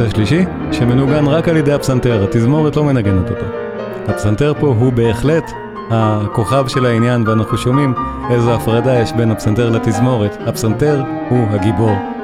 ונושא 0.00 0.16
שלישי, 0.16 0.44
שמנוגן 0.72 1.26
רק 1.26 1.48
על 1.48 1.56
ידי 1.56 1.72
הפסנתר, 1.72 2.24
התזמורת 2.24 2.76
לא 2.76 2.84
מנגנת 2.84 3.30
אותו. 3.30 3.44
הפסנתר 4.08 4.52
פה 4.60 4.66
הוא 4.66 4.92
בהחלט 4.92 5.50
הכוכב 5.90 6.68
של 6.68 6.86
העניין, 6.86 7.28
ואנחנו 7.28 7.58
שומעים 7.58 7.94
איזו 8.30 8.54
הפרדה 8.54 8.98
יש 9.00 9.12
בין 9.12 9.30
הפסנתר 9.30 9.70
לתזמורת. 9.70 10.36
הפסנתר 10.46 11.02
הוא 11.28 11.46
הגיבור. 11.50 12.17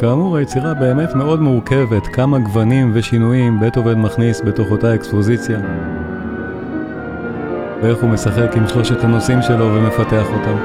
כאמור 0.00 0.36
היצירה 0.36 0.74
באמת 0.74 1.14
מאוד 1.14 1.40
מורכבת, 1.40 2.06
כמה 2.06 2.38
גוונים 2.38 2.90
ושינויים 2.94 3.60
בטהובן 3.60 4.00
מכניס 4.00 4.40
בתוך 4.40 4.70
אותה 4.70 4.94
אקספוזיציה. 4.94 5.58
ואיך 7.82 7.98
הוא 7.98 8.10
משחק 8.10 8.50
עם 8.56 8.68
שלושת 8.68 9.04
הנושאים 9.04 9.42
שלו 9.42 9.64
ומפתח 9.74 10.26
אותם. 10.26 10.56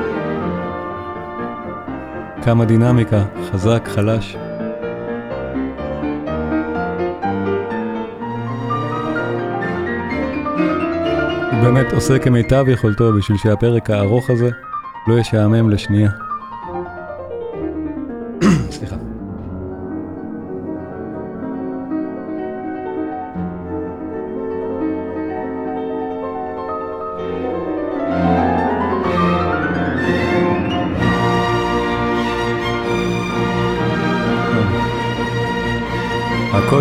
כמה 2.44 2.66
דינמיקה, 2.66 3.24
חזק, 3.52 3.88
חלש. 3.88 4.38
הוא 11.52 11.64
באמת 11.64 11.94
עושה 11.94 12.20
כמיטב 12.20 12.66
יכולתו 12.68 13.14
בשביל 13.14 13.38
שהפרק 13.38 13.90
הארוך 13.90 14.30
הזה 14.30 14.50
לא 15.08 15.20
ישעמם 15.20 15.70
לשנייה. 15.70 16.25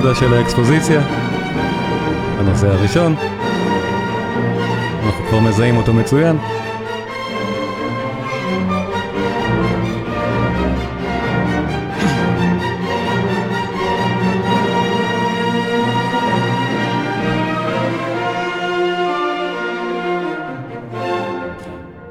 הקודה 0.04 0.20
של 0.20 0.34
האקספוזיציה, 0.34 1.00
הנושא 2.38 2.66
הראשון, 2.68 3.14
אנחנו 5.04 5.24
כבר 5.28 5.40
מזהים 5.40 5.76
אותו 5.76 5.92
מצוין. 5.92 6.36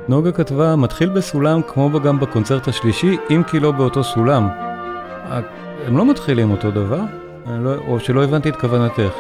נוגה 0.08 0.32
כתבה, 0.32 0.75
מתחיל 0.75 1.10
בסולם 1.10 1.62
כמו 1.67 1.99
גם 1.99 2.19
בקונצרט 2.19 2.67
השלישי, 2.67 3.17
אם 3.29 3.43
כי 3.47 3.60
לא 3.60 3.71
באותו 3.71 4.03
סולם. 4.03 4.47
הם 5.88 5.97
לא 5.97 6.06
מתחילים 6.06 6.51
אותו 6.51 6.71
דבר, 6.71 7.01
לא, 7.47 7.75
או 7.88 7.99
שלא 7.99 8.23
הבנתי 8.23 8.49
את 8.49 8.56
כוונתך. 8.56 9.13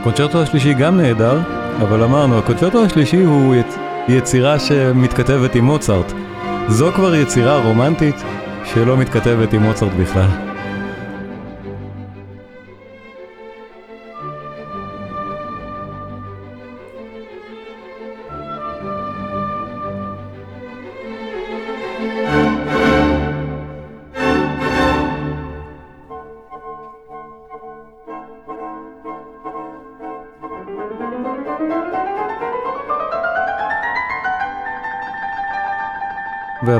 הקונצ'רטו 0.00 0.42
השלישי 0.42 0.74
גם 0.74 0.96
נהדר, 0.96 1.40
אבל 1.82 2.02
אמרנו, 2.02 2.38
הקונצ'רטו 2.38 2.84
השלישי 2.84 3.24
הוא 3.24 3.54
יצ... 3.54 3.76
יצירה 4.08 4.58
שמתכתבת 4.58 5.54
עם 5.54 5.64
מוצרט. 5.64 6.12
זו 6.68 6.92
כבר 6.92 7.14
יצירה 7.14 7.62
רומנטית 7.62 8.16
שלא 8.64 8.96
מתכתבת 8.96 9.52
עם 9.52 9.62
מוצרט 9.62 9.92
בכלל. 9.92 10.45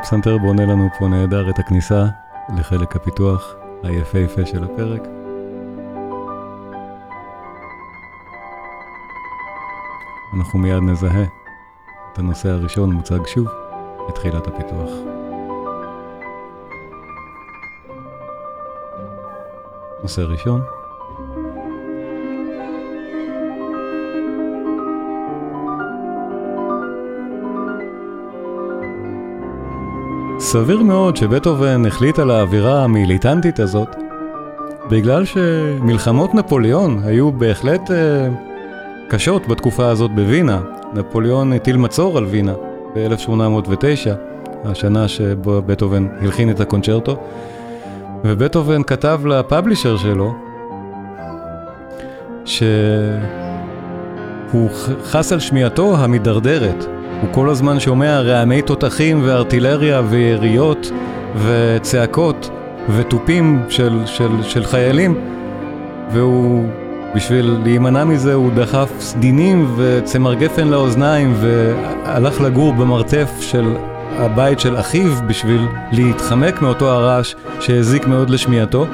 והפסנתר 0.07 0.39
בונה 0.39 0.67
לנו 0.67 0.89
פה 0.99 1.09
נהדר 1.09 1.51
את 1.51 1.59
הכניסה 1.59 2.05
לחלק 2.57 2.97
הפיתוח 2.97 3.55
היפהפה 3.83 4.47
של 4.47 4.65
הפרק. 4.65 5.03
אנחנו 10.35 10.59
מיד 10.59 10.83
נזהה 10.83 11.25
את 12.13 12.19
הנושא 12.19 12.49
הראשון 12.49 12.93
מוצג 12.93 13.27
שוב 13.27 13.49
לתחילת 14.09 14.47
הפיתוח. 14.47 14.91
נושא 20.03 20.21
ראשון 20.21 20.61
סביר 30.63 30.83
מאוד 30.83 31.17
שבטהובן 31.17 31.87
החליט 31.87 32.19
על 32.19 32.31
האווירה 32.31 32.85
המיליטנטית 32.85 33.61
הזאת, 33.61 33.97
בגלל 34.91 35.25
שמלחמות 35.25 36.35
נפוליאון 36.35 37.01
היו 37.05 37.33
בהחלט 37.33 37.91
אה, 37.91 38.29
קשות 39.09 39.49
בתקופה 39.49 39.89
הזאת 39.89 40.11
בווינה. 40.15 40.61
נפוליאון 40.95 41.53
הטיל 41.53 41.77
מצור 41.77 42.19
על 42.19 42.25
וינה 42.25 42.55
ב-1809, 42.95 44.11
השנה 44.65 45.09
שבו 45.09 45.63
בטהובן 45.63 46.07
הלחין 46.21 46.51
את 46.51 46.61
הקונצ'רטו, 46.61 47.17
ובטהובן 48.25 48.83
כתב 48.83 49.21
לפאבלישר 49.27 49.97
שלו, 49.97 50.35
שהוא 52.45 52.71
חס 55.05 55.33
על 55.33 55.41
שמיעתו 55.41 55.97
המידרדרת. 55.97 56.96
הוא 57.21 57.33
כל 57.33 57.51
הזמן 57.51 57.81
שומע 57.81 58.21
רעמי 58.21 58.63
תותחים 58.63 59.21
וארטילריה 59.25 60.03
ויריות 60.09 60.91
וצעקות 61.45 62.51
ותופים 62.97 63.63
של, 63.69 64.03
של, 64.07 64.43
של 64.43 64.65
חיילים 64.65 65.21
והוא, 66.13 66.69
בשביל 67.15 67.57
להימנע 67.65 68.05
מזה, 68.05 68.35
הוא 68.35 68.51
דחף 68.55 68.91
סדינים 68.99 69.75
וצמר 69.77 70.35
גפן 70.35 70.69
לאוזניים 70.69 71.35
והלך 71.41 72.41
לגור 72.41 72.73
במרתף 72.73 73.31
של 73.41 73.77
הבית 74.19 74.61
של 74.61 74.77
אחיו 74.77 75.13
בשביל 75.27 75.67
להתחמק 75.93 76.63
מאותו 76.63 76.91
הרעש 76.91 77.35
שהזיק 77.61 78.07
מאוד 78.07 78.31
לשמיעתו. 78.31 78.87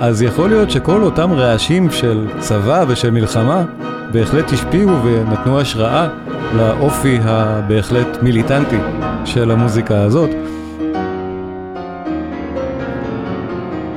אז 0.00 0.22
יכול 0.22 0.48
להיות 0.48 0.70
שכל 0.70 1.02
אותם 1.02 1.32
רעשים 1.32 1.90
של 1.90 2.26
צבא 2.38 2.84
ושל 2.88 3.10
מלחמה 3.10 3.64
בהחלט 4.12 4.52
השפיעו 4.52 4.90
ונתנו 5.04 5.60
השראה 5.60 6.08
לאופי 6.56 7.18
הבהחלט 7.22 8.22
מיליטנטי 8.22 8.78
של 9.24 9.50
המוזיקה 9.50 10.02
הזאת. 10.02 10.30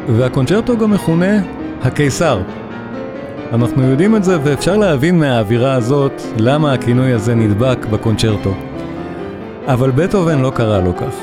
והקונצ'רטו 0.09 0.77
גם 0.77 0.91
מכונה 0.91 1.41
הקיסר. 1.83 2.41
אנחנו 3.53 3.83
יודעים 3.83 4.15
את 4.15 4.23
זה 4.23 4.37
ואפשר 4.43 4.77
להבין 4.77 5.19
מהאווירה 5.19 5.73
הזאת 5.73 6.21
למה 6.37 6.73
הכינוי 6.73 7.13
הזה 7.13 7.35
נדבק 7.35 7.85
בקונצ'רטו. 7.91 8.53
אבל 9.67 9.91
בטהובן 9.91 10.41
לא 10.41 10.51
קרא 10.55 10.79
לו 10.79 10.97
כך. 10.97 11.15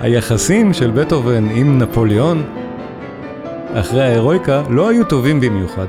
היחסים 0.00 0.72
של 0.72 0.90
בטהובן 0.90 1.44
עם 1.54 1.78
נפוליאון 1.78 2.42
אחרי 3.74 4.02
ההירואיקה 4.02 4.62
לא 4.70 4.88
היו 4.88 5.04
טובים 5.04 5.40
במיוחד. 5.40 5.86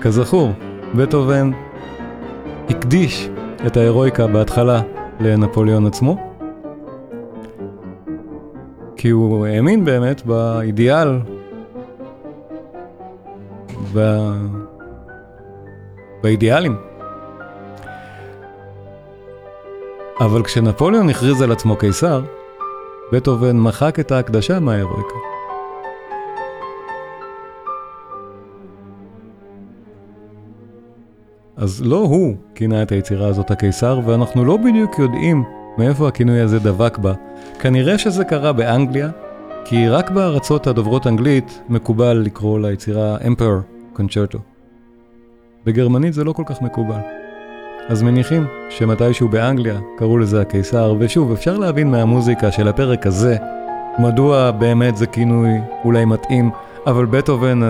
כזכור, 0.00 0.52
בטהובן 0.94 1.50
הקדיש 2.68 3.28
את 3.66 3.76
ההירואיקה 3.76 4.26
בהתחלה 4.26 4.82
לנפוליאון 5.20 5.86
עצמו, 5.86 6.16
כי 8.96 9.10
הוא 9.10 9.46
האמין 9.46 9.84
באמת 9.84 10.26
באידיאל, 10.26 11.18
ב... 13.94 14.00
באידיאלים. 16.22 16.76
אבל 20.20 20.42
כשנפוליאון 20.42 21.08
הכריז 21.08 21.42
על 21.42 21.52
עצמו 21.52 21.76
קיסר, 21.76 22.22
בטהובן 23.12 23.56
מחק 23.56 24.00
את 24.00 24.12
ההקדשה 24.12 24.60
מההירואיקה. 24.60 25.33
אז 31.56 31.82
לא 31.84 31.96
הוא 31.96 32.34
כינה 32.54 32.82
את 32.82 32.92
היצירה 32.92 33.28
הזאת 33.28 33.50
הקיסר, 33.50 34.00
ואנחנו 34.04 34.44
לא 34.44 34.56
בדיוק 34.56 34.98
יודעים 34.98 35.44
מאיפה 35.78 36.08
הכינוי 36.08 36.40
הזה 36.40 36.58
דבק 36.58 36.98
בה. 36.98 37.12
כנראה 37.60 37.98
שזה 37.98 38.24
קרה 38.24 38.52
באנגליה, 38.52 39.10
כי 39.64 39.88
רק 39.88 40.10
בארצות 40.10 40.66
הדוברות 40.66 41.06
אנגלית 41.06 41.62
מקובל 41.68 42.22
לקרוא 42.24 42.58
ליצירה 42.58 43.16
Emperor 43.16 43.96
Concerto. 43.98 44.38
בגרמנית 45.64 46.14
זה 46.14 46.24
לא 46.24 46.32
כל 46.32 46.42
כך 46.46 46.62
מקובל. 46.62 47.00
אז 47.88 48.02
מניחים 48.02 48.46
שמתישהו 48.70 49.28
באנגליה 49.28 49.78
קראו 49.98 50.18
לזה 50.18 50.40
הקיסר, 50.40 50.94
ושוב, 50.98 51.32
אפשר 51.32 51.58
להבין 51.58 51.90
מהמוזיקה 51.90 52.52
של 52.52 52.68
הפרק 52.68 53.06
הזה 53.06 53.36
מדוע 53.98 54.50
באמת 54.50 54.96
זה 54.96 55.06
כינוי 55.06 55.50
אולי 55.84 56.04
מתאים, 56.04 56.50
אבל 56.86 57.06
בטהובן 57.06 57.60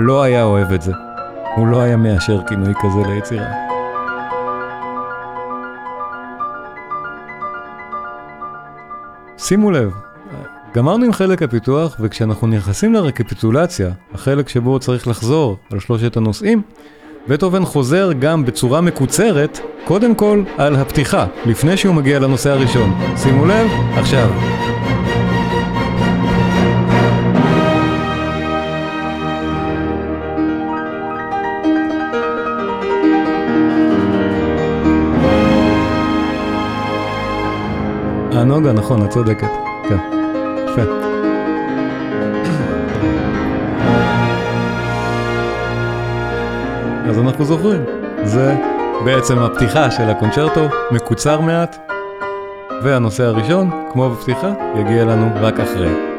לא 0.00 0.22
היה 0.22 0.44
אוהב 0.44 0.72
את 0.72 0.82
זה. 0.82 0.92
הוא 1.56 1.66
לא 1.66 1.80
היה 1.80 1.96
מאשר 1.96 2.40
כינוי 2.48 2.74
כזה 2.82 3.00
ליצירה. 3.08 3.46
שימו 9.38 9.70
לב, 9.70 9.92
גמרנו 10.74 11.04
עם 11.04 11.12
חלק 11.12 11.42
הפיתוח, 11.42 11.96
וכשאנחנו 12.00 12.46
נכנסים 12.46 12.94
לרקפיטולציה, 12.94 13.90
החלק 14.14 14.48
שבו 14.48 14.78
צריך 14.78 15.08
לחזור 15.08 15.56
על 15.72 15.80
שלושת 15.80 16.16
הנושאים, 16.16 16.62
בטהובן 17.28 17.64
חוזר 17.64 18.12
גם 18.12 18.44
בצורה 18.44 18.80
מקוצרת, 18.80 19.58
קודם 19.84 20.14
כל 20.14 20.42
על 20.58 20.76
הפתיחה, 20.76 21.26
לפני 21.46 21.76
שהוא 21.76 21.94
מגיע 21.94 22.18
לנושא 22.18 22.50
הראשון. 22.50 22.94
שימו 23.16 23.46
לב, 23.46 23.68
עכשיו. 23.96 24.30
הנוגה, 38.44 38.72
נכון, 38.72 39.04
את 39.04 39.10
צודקת. 39.10 39.48
כן, 39.88 39.96
יפה. 40.68 40.82
אז 47.08 47.18
אנחנו 47.18 47.44
זוכרים, 47.44 47.84
זה 48.24 48.54
בעצם 49.04 49.38
הפתיחה 49.38 49.90
של 49.90 50.02
הקונצ'רטו, 50.02 50.68
מקוצר 50.90 51.40
מעט, 51.40 51.90
והנושא 52.82 53.24
הראשון, 53.24 53.70
כמו 53.92 54.10
בפתיחה, 54.10 54.52
יגיע 54.76 55.04
לנו 55.04 55.26
רק 55.40 55.60
אחרי. 55.60 56.14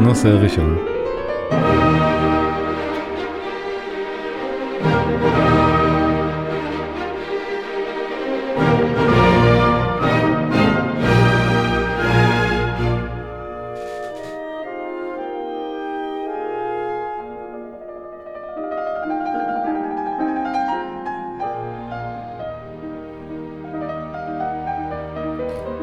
ונושא 0.00 0.28
ראשון. 0.28 0.76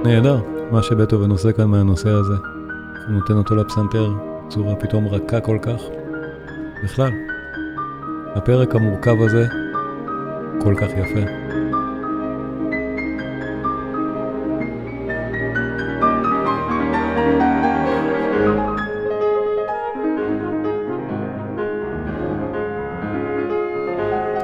נהדר, 0.04 0.38
מה 0.72 0.84
שבטהובן 0.84 1.32
עושה 1.32 1.52
כאן 1.52 1.66
מהנושא 1.66 2.10
הזה. 2.10 2.57
הוא 3.08 3.16
נותן 3.16 3.34
אותו 3.34 3.56
לפסנתר 3.56 4.10
בצורה 4.48 4.76
פתאום 4.76 5.08
רכה 5.08 5.42
כל 5.42 5.58
כך. 5.62 5.82
בכלל, 6.84 7.12
הפרק 8.36 8.76
המורכב 8.76 9.22
הזה 9.22 9.48
כל 10.62 10.76
כך 10.78 10.88
יפה. 10.90 11.20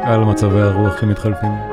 על 0.04 0.20
מצבי 0.24 0.62
הרוח 0.62 1.02
שמתחלפים. 1.02 1.73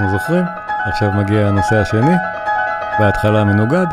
ואנחנו 0.00 0.18
זוכרים, 0.18 0.44
עכשיו 0.86 1.12
מגיע 1.12 1.46
הנושא 1.46 1.76
השני, 1.76 2.14
בהתחלה 2.98 3.44
מנוגד. 3.44 3.86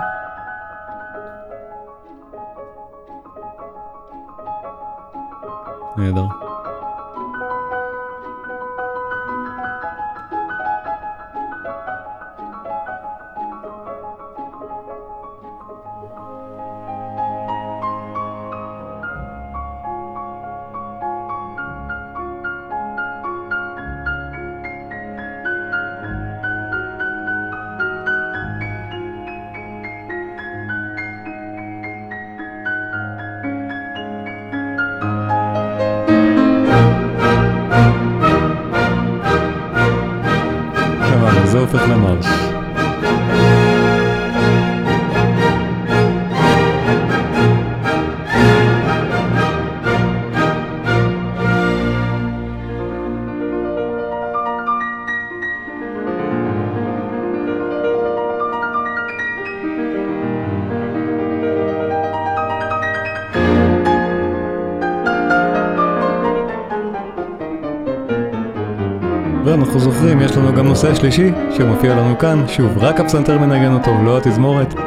יש 70.30 70.38
לנו 70.38 70.54
גם 70.54 70.68
נושא 70.68 70.96
שלישי 70.96 71.32
שמופיע 71.58 71.96
לנו 71.96 72.18
כאן, 72.18 72.44
שוב, 72.48 72.78
רק 72.78 73.00
הפסנתר 73.00 73.40
מנגן 73.40 73.74
אותו, 73.74 73.92
לא 74.06 74.18
התזמורת. 74.18 74.87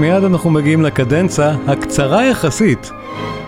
ומיד 0.00 0.24
אנחנו 0.24 0.50
מגיעים 0.50 0.82
לקדנצה 0.82 1.52
הקצרה 1.66 2.24
יחסית. 2.24 2.90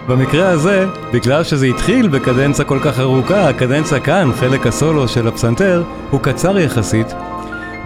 במקרה 0.08 0.48
הזה, 0.48 0.86
בגלל 1.12 1.44
שזה 1.44 1.66
התחיל 1.66 2.08
בקדנצה 2.08 2.64
כל 2.64 2.78
כך 2.84 3.00
ארוכה, 3.00 3.48
הקדנצה 3.48 4.00
כאן, 4.00 4.30
חלק 4.34 4.66
הסולו 4.66 5.08
של 5.08 5.28
הפסנתר, 5.28 5.82
הוא 6.10 6.20
קצר 6.20 6.58
יחסית, 6.58 7.14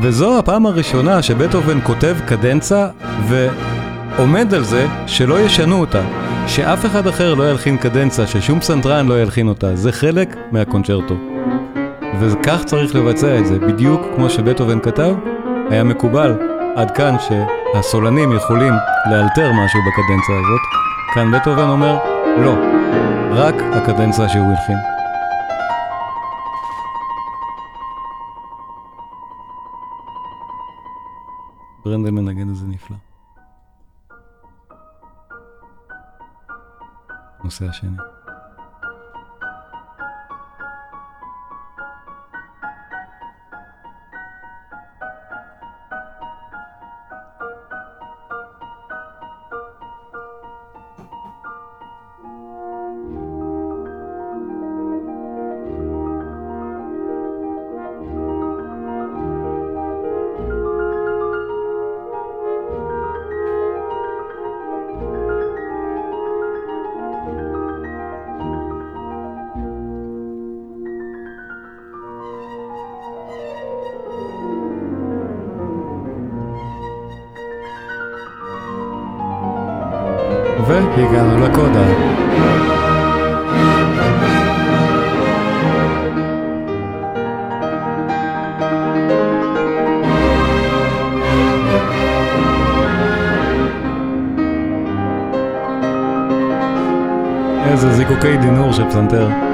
וזו 0.02 0.38
הפעם 0.38 0.66
הראשונה 0.66 1.22
שבטהובן 1.22 1.79
כותב 1.83 2.16
קדנצה 2.26 2.88
ועומד 3.29 4.55
על 4.55 4.64
זה 4.64 4.87
שלא 5.07 5.40
ישנו 5.40 5.81
אותה, 5.81 6.02
שאף 6.46 6.87
אחד 6.87 7.07
אחר 7.07 7.35
לא 7.35 7.50
ילחין 7.50 7.76
קדנצה, 7.76 8.26
ששום 8.26 8.61
פסנתרן 8.61 9.07
לא 9.07 9.22
ילחין 9.22 9.48
אותה, 9.48 9.76
זה 9.76 9.92
חלק 9.92 10.37
מהקונצ'רטו. 10.52 11.14
וכך 12.20 12.62
צריך 12.64 12.94
לבצע 12.94 13.38
את 13.38 13.46
זה, 13.46 13.59
בדיוק 13.59 14.00
כמו 14.16 14.31
שבטהובן 14.31 14.81
כתב, 14.81 15.14
היה 15.70 15.85
מקובל 15.85 16.35
עד 16.76 16.90
כאן 16.90 17.16
שהסולנים 17.77 18.33
יכולים 18.33 18.73
לאלתר 19.11 19.53
משהו 19.53 19.81
בקדנציה 19.81 20.35
הזאת, 20.39 20.61
כאן 21.15 21.33
בטהובן 21.33 21.69
אומר, 21.69 21.99
לא, 22.39 22.55
רק 23.31 23.55
הקדנציה 23.73 24.29
שהוא 24.29 24.51
הלחין. 24.51 24.77
ברנדל 31.85 32.11
מנגן 32.11 32.49
את 32.49 32.57
זה 32.57 32.67
נפלא. 32.67 32.97
נושא 37.45 37.69
השני. 37.69 37.97
והגענו 80.97 81.41
לקודה. 81.41 81.87
איזה 97.71 97.93
זיקוקי 97.93 98.37
דינור 98.37 98.73
של 98.73 98.89
פסנתר. 98.89 99.46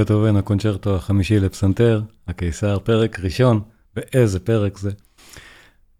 בטהובן, 0.00 0.36
הקונצ'רטו 0.36 0.96
החמישי 0.96 1.40
לפסנתר, 1.40 2.02
הקיסר, 2.28 2.78
פרק 2.78 3.20
ראשון, 3.20 3.60
ואיזה 3.96 4.40
פרק 4.40 4.78
זה. 4.78 4.90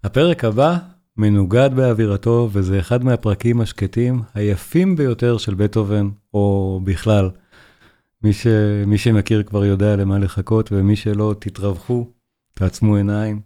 הפרק 0.04 0.44
הבא 0.44 0.78
מנוגד 1.16 1.70
באווירתו, 1.76 2.48
וזה 2.52 2.78
אחד 2.78 3.04
מהפרקים 3.04 3.60
השקטים 3.60 4.22
היפים 4.34 4.96
ביותר 4.96 5.38
של 5.38 5.54
בטהובן, 5.54 6.08
או 6.34 6.80
בכלל. 6.84 7.30
מי, 8.22 8.32
ש... 8.32 8.46
מי 8.86 8.98
שמכיר 8.98 9.42
כבר 9.42 9.64
יודע 9.64 9.96
למה 9.96 10.18
לחכות, 10.18 10.72
ומי 10.72 10.96
שלא, 10.96 11.34
תתרווחו, 11.38 12.06
תעצמו 12.54 12.96
עיניים, 12.96 13.40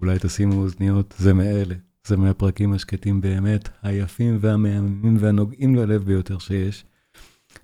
אולי 0.00 0.16
תשימו 0.20 0.62
אוזניות, 0.62 1.14
זה 1.18 1.34
מאלה. 1.34 1.74
זה 2.06 2.16
מהפרקים 2.16 2.72
השקטים 2.72 3.20
באמת, 3.20 3.68
היפים 3.82 4.38
והמהממים 4.40 5.16
והנוגעים 5.20 5.74
ללב 5.74 6.04
ביותר 6.04 6.38
שיש. 6.38 6.84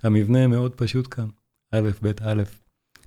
המבנה 0.03 0.47
מאוד 0.47 0.75
פשוט 0.75 1.15
כאן, 1.15 1.27
א', 1.77 1.91
ב', 2.03 2.13
א', 2.23 2.43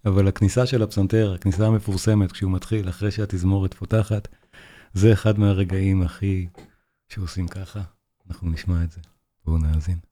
אבל 0.06 0.28
הכניסה 0.28 0.66
של 0.66 0.84
הפסנתר, 0.84 1.34
הכניסה 1.34 1.68
המפורסמת 1.68 2.32
כשהוא 2.32 2.52
מתחיל, 2.52 2.90
אחרי 2.90 3.12
שהתזמורת 3.12 3.74
פותחת, 3.74 4.28
זה 4.94 5.14
אחד 5.14 5.40
מהרגעים 5.40 6.02
הכי 6.02 6.48
שעושים 7.08 7.48
ככה. 7.48 7.82
אנחנו 8.30 8.50
נשמע 8.50 8.84
את 8.84 8.92
זה. 8.92 9.02
בואו 9.46 9.58
נאזין. 9.58 10.09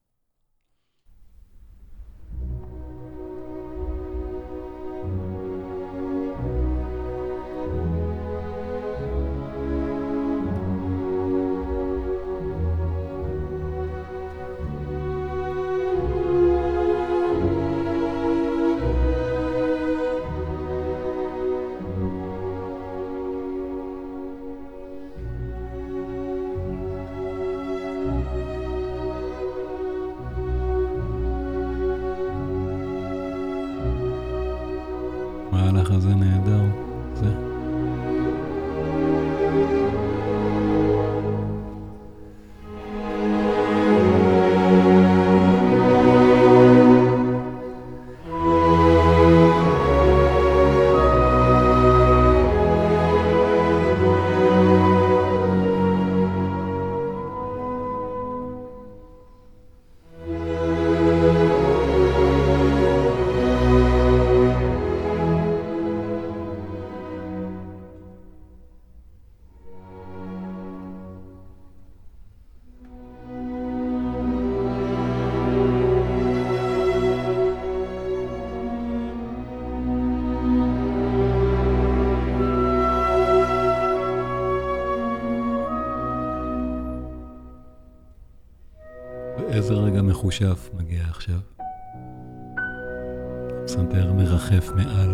mehr 94.77 95.06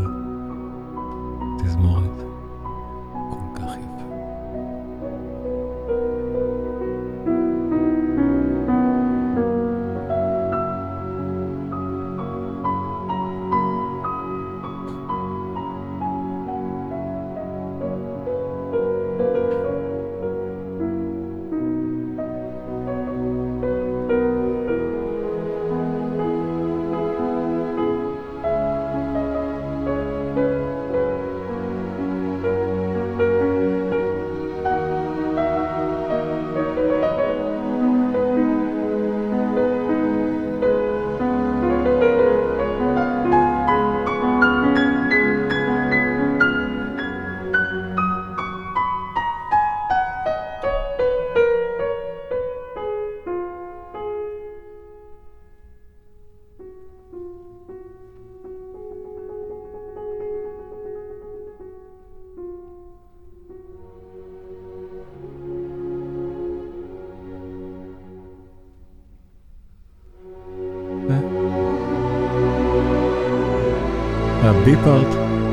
פארט, 74.63 75.07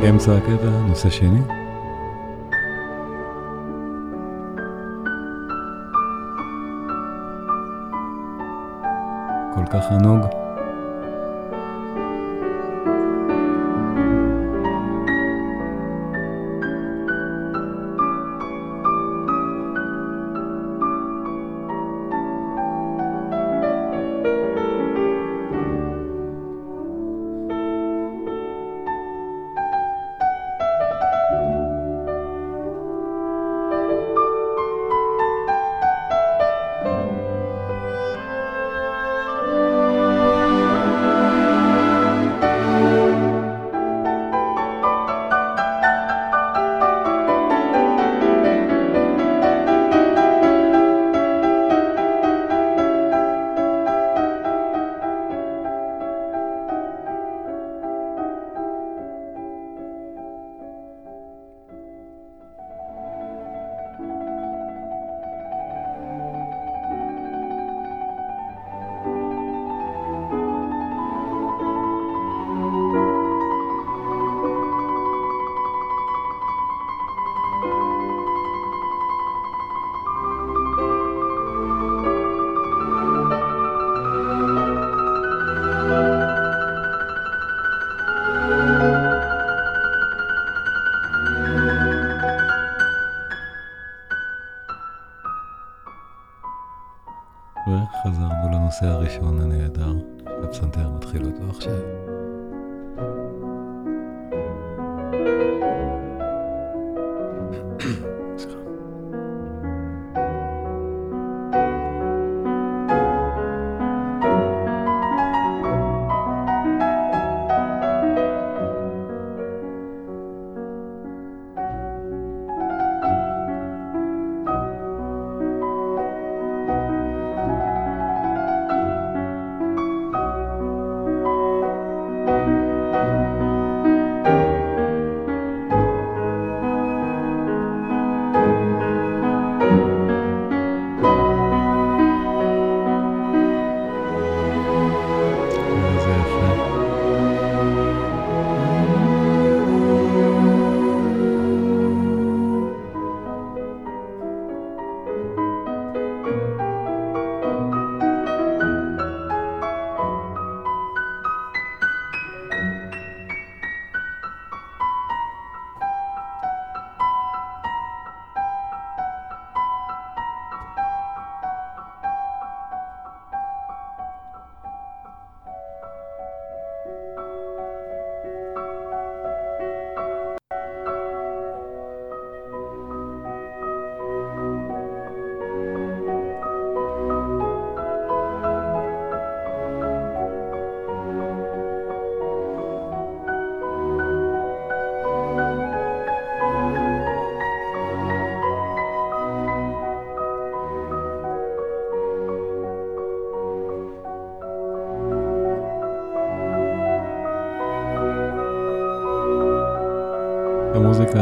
אמצע 0.08 0.32
הקטע, 0.36 0.70
נושא 0.88 1.10
שני. 1.10 1.40
כל 9.54 9.66
כך 9.72 9.84
ענוג. 9.90 10.39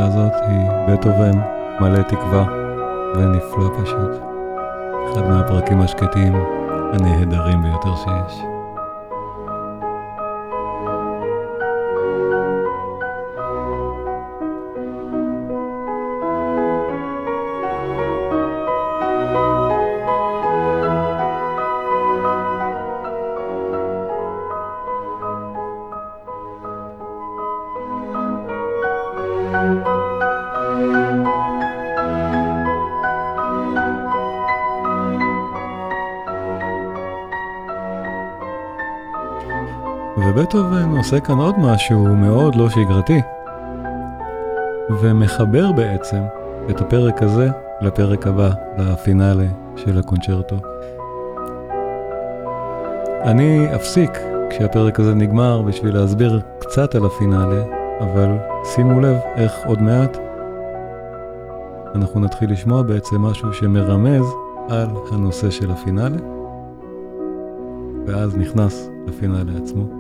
הזאת 0.09 0.33
היא 0.49 0.71
בטהובן 0.89 1.39
מלא 1.81 2.03
תקווה 2.03 2.45
ונפלא 3.15 3.69
פשוט. 3.83 4.23
אחד 5.13 5.29
מהפרקים 5.29 5.81
השקטים 5.81 6.35
הנהדרים 6.93 7.63
ביותר 7.63 7.97
שיש. 7.97 8.48
ובטהובן 40.39 40.97
עושה 40.97 41.21
כאן 41.21 41.39
עוד 41.39 41.55
משהו 41.59 42.17
מאוד 42.17 42.55
לא 42.55 42.71
שגרתי, 42.71 43.21
ומחבר 45.01 45.73
בעצם 45.73 46.21
את 46.71 46.81
הפרק 46.81 47.23
הזה 47.23 47.49
לפרק 47.81 48.27
הבא, 48.27 48.51
לפינאלה 48.79 49.47
של 49.77 49.99
הקונצ'רטו. 49.99 50.57
אני 53.23 53.75
אפסיק 53.75 54.11
כשהפרק 54.51 55.01
הזה 55.01 55.15
נגמר 55.15 55.63
בשביל 55.63 55.95
להסביר 55.95 56.41
קצת 56.59 56.95
על 56.95 57.07
הפינאלה, 57.07 57.65
אבל 58.01 58.37
שימו 58.65 59.01
לב 59.01 59.17
איך 59.37 59.53
עוד 59.67 59.83
מעט 59.83 60.17
אנחנו 61.95 62.21
נתחיל 62.21 62.53
לשמוע 62.53 62.83
בעצם 62.83 63.17
משהו 63.17 63.53
שמרמז 63.53 64.27
על 64.69 64.89
הנושא 65.13 65.51
של 65.51 65.71
הפינאלה, 65.71 66.19
ואז 68.07 68.37
נכנס 68.37 68.91
לפינאלה 69.07 69.53
עצמו. 69.63 69.98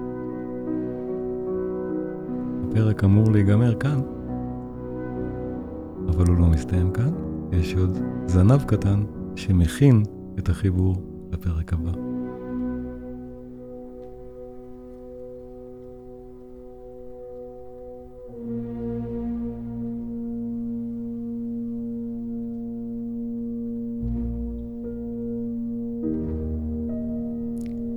הפרק 2.70 3.04
אמור 3.04 3.32
להיגמר 3.32 3.74
כאן, 3.74 4.00
אבל 6.08 6.26
הוא 6.26 6.38
לא 6.38 6.46
מסתיים 6.46 6.90
כאן, 6.90 7.10
יש 7.52 7.74
עוד 7.74 7.98
זנב 8.26 8.62
קטן 8.62 9.02
שמכין 9.36 10.02
את 10.38 10.48
החיבור 10.48 10.96
לפרק 11.32 11.72
הבא. 11.72 11.90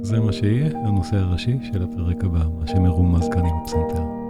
זה 0.02 0.20
מה 0.20 0.34
שיהיה 0.34 0.80
הנושא 0.84 1.18
הראשי 1.18 1.58
של 1.62 1.84
הפרק 1.84 2.24
הבא, 2.24 2.44
מה 2.60 2.68
שמרומז 2.68 3.30
כאן 3.30 3.46
עם 3.46 3.56
הפסנתר. 3.64 4.21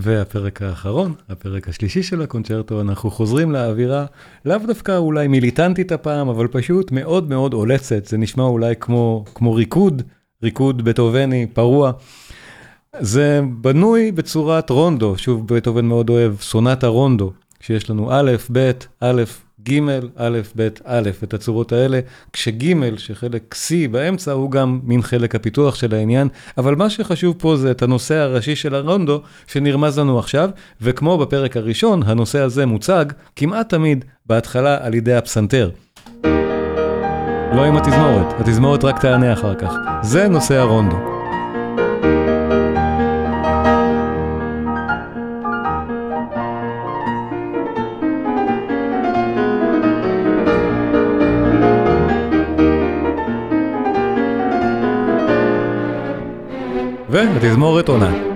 והפרק 0.00 0.62
האחרון, 0.62 1.14
הפרק 1.28 1.68
השלישי 1.68 2.02
של 2.02 2.22
הקונצ'רטו, 2.22 2.80
אנחנו 2.80 3.10
חוזרים 3.10 3.52
לאווירה, 3.52 4.06
לאו 4.44 4.58
דווקא 4.66 4.96
אולי 4.96 5.28
מיליטנטית 5.28 5.92
הפעם, 5.92 6.28
אבל 6.28 6.46
פשוט 6.46 6.92
מאוד 6.92 7.28
מאוד 7.28 7.52
עולצת, 7.52 8.06
זה 8.06 8.18
נשמע 8.18 8.44
אולי 8.44 8.74
כמו, 8.80 9.24
כמו 9.34 9.54
ריקוד, 9.54 10.02
ריקוד 10.42 10.82
בטהובני, 10.82 11.46
פרוע. 11.46 11.92
זה 13.00 13.40
בנוי 13.60 14.12
בצורת 14.12 14.70
רונדו, 14.70 15.18
שוב 15.18 15.54
בטהובן 15.54 15.84
מאוד 15.84 16.10
אוהב, 16.10 16.34
סונטה 16.40 16.86
רונדו, 16.86 17.32
שיש 17.60 17.90
לנו 17.90 18.08
א', 18.12 18.30
ב', 18.52 18.70
א', 19.00 19.22
ג', 19.68 19.80
א', 20.16 20.38
ב', 20.56 20.68
א', 20.84 21.10
את 21.24 21.34
הצורות 21.34 21.72
האלה, 21.72 22.00
כשג', 22.32 22.96
שחלק 22.96 23.54
C 23.54 23.88
באמצע, 23.90 24.32
הוא 24.32 24.50
גם 24.50 24.80
מין 24.84 25.02
חלק 25.02 25.34
הפיתוח 25.34 25.74
של 25.74 25.94
העניין, 25.94 26.28
אבל 26.58 26.74
מה 26.74 26.90
שחשוב 26.90 27.36
פה 27.38 27.56
זה 27.56 27.70
את 27.70 27.82
הנושא 27.82 28.14
הראשי 28.14 28.56
של 28.56 28.74
הרונדו, 28.74 29.22
שנרמז 29.46 29.98
לנו 29.98 30.18
עכשיו, 30.18 30.50
וכמו 30.80 31.18
בפרק 31.18 31.56
הראשון, 31.56 32.02
הנושא 32.02 32.40
הזה 32.40 32.66
מוצג 32.66 33.04
כמעט 33.36 33.68
תמיד 33.68 34.04
בהתחלה 34.26 34.78
על 34.80 34.94
ידי 34.94 35.14
הפסנתר. 35.14 35.70
לא 37.54 37.64
עם 37.64 37.76
התזמורת, 37.76 38.40
התזמורת 38.40 38.84
רק 38.84 39.00
תענה 39.00 39.32
אחר 39.32 39.54
כך. 39.54 39.72
זה 40.02 40.28
נושא 40.28 40.56
הרונדו. 40.56 41.19
והתזמורת 57.10 57.88
עונה. 57.88 58.29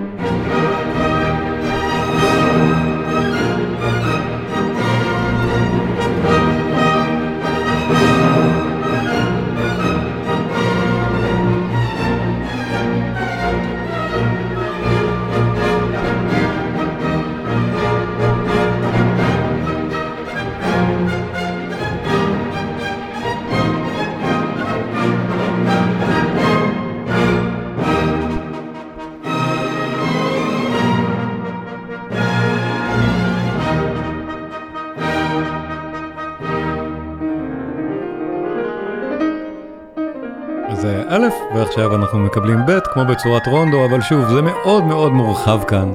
א', 41.75 41.81
ועכשיו 41.81 41.95
אנחנו 41.95 42.19
מקבלים 42.19 42.65
ב', 42.65 42.79
כמו 42.79 43.05
בצורת 43.05 43.47
רונדו, 43.47 43.85
אבל 43.85 44.01
שוב, 44.01 44.25
זה 44.25 44.41
מאוד 44.41 44.83
מאוד 44.83 45.11
מורחב 45.11 45.63
כאן, 45.67 45.93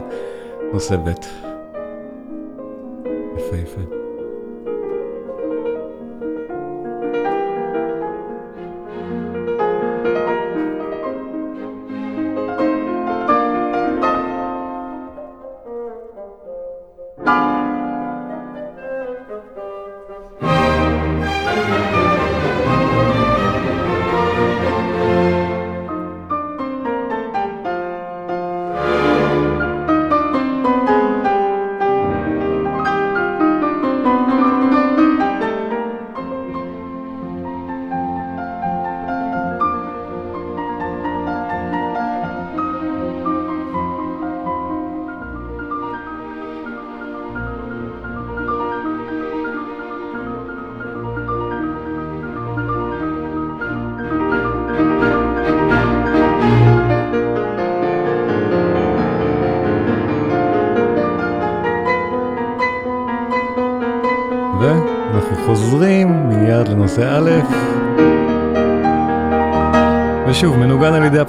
נושא 0.72 0.96
ב'. 0.96 1.08
יפהפה. 3.36 3.80
ואנחנו 3.80 3.99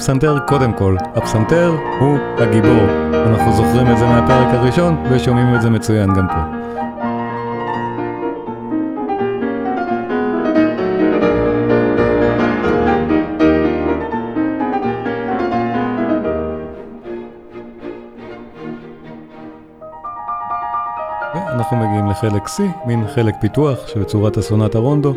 הפסנתר 0.01 0.39
קודם 0.47 0.73
כל. 0.73 0.95
הפסנתר 1.15 1.75
הוא 1.99 2.17
הגיבור. 2.37 2.83
אנחנו 3.13 3.53
זוכרים 3.53 3.91
את 3.91 3.97
זה 3.97 4.05
מהפרק 4.05 4.47
הראשון 4.53 5.03
ושומעים 5.11 5.55
את 5.55 5.61
זה 5.61 5.69
מצוין 5.69 6.13
גם 6.13 6.27
פה. 6.27 6.41
ואנחנו 21.35 21.77
מגיעים 21.77 22.09
לחלק 22.09 22.47
C, 22.47 22.61
מין 22.85 23.07
חלק 23.15 23.35
פיתוח 23.41 23.87
שבצורת 23.87 24.37
הסונטה 24.37 24.77
רונדו. 24.79 25.13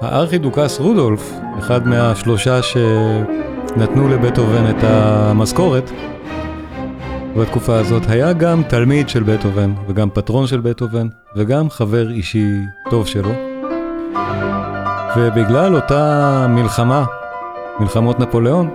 הארכידוקס 0.00 0.80
רודולף, 0.80 1.32
אחד 1.58 1.86
מהשלושה 1.86 2.62
שנתנו 2.62 4.08
לבטהובן 4.08 4.70
את 4.70 4.84
המשכורת, 4.84 5.90
בתקופה 7.36 7.76
הזאת 7.76 8.02
היה 8.08 8.32
גם 8.32 8.62
תלמיד 8.68 9.08
של 9.08 9.22
בטהובן, 9.22 9.72
וגם 9.88 10.10
פטרון 10.10 10.46
של 10.46 10.60
בטהובן, 10.60 11.08
וגם 11.36 11.70
חבר 11.70 12.10
אישי 12.10 12.46
טוב 12.90 13.06
שלו. 13.06 13.30
ובגלל 15.16 15.76
אותה 15.76 16.46
מלחמה, 16.48 17.04
מלחמות 17.80 18.20
נפוליאון, 18.20 18.70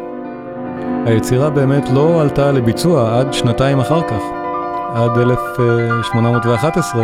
היצירה 1.05 1.49
באמת 1.49 1.89
לא 1.93 2.21
עלתה 2.21 2.51
לביצוע 2.51 3.19
עד 3.19 3.33
שנתיים 3.33 3.79
אחר 3.79 4.01
כך, 4.07 4.21
עד 4.93 5.17
1811, 5.17 7.03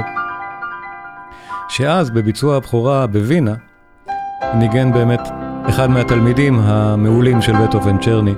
שאז 1.70 2.10
בביצוע 2.10 2.56
הבכורה 2.56 3.08
בווינה, 3.08 3.54
ניגן 4.56 4.94
באמת 4.94 5.30
אחד 5.70 5.89
מהתלמידים 5.89 6.60
המעולים 6.64 7.42
של 7.42 7.54
בטהובן, 7.56 7.98
צ'רני. 7.98 8.34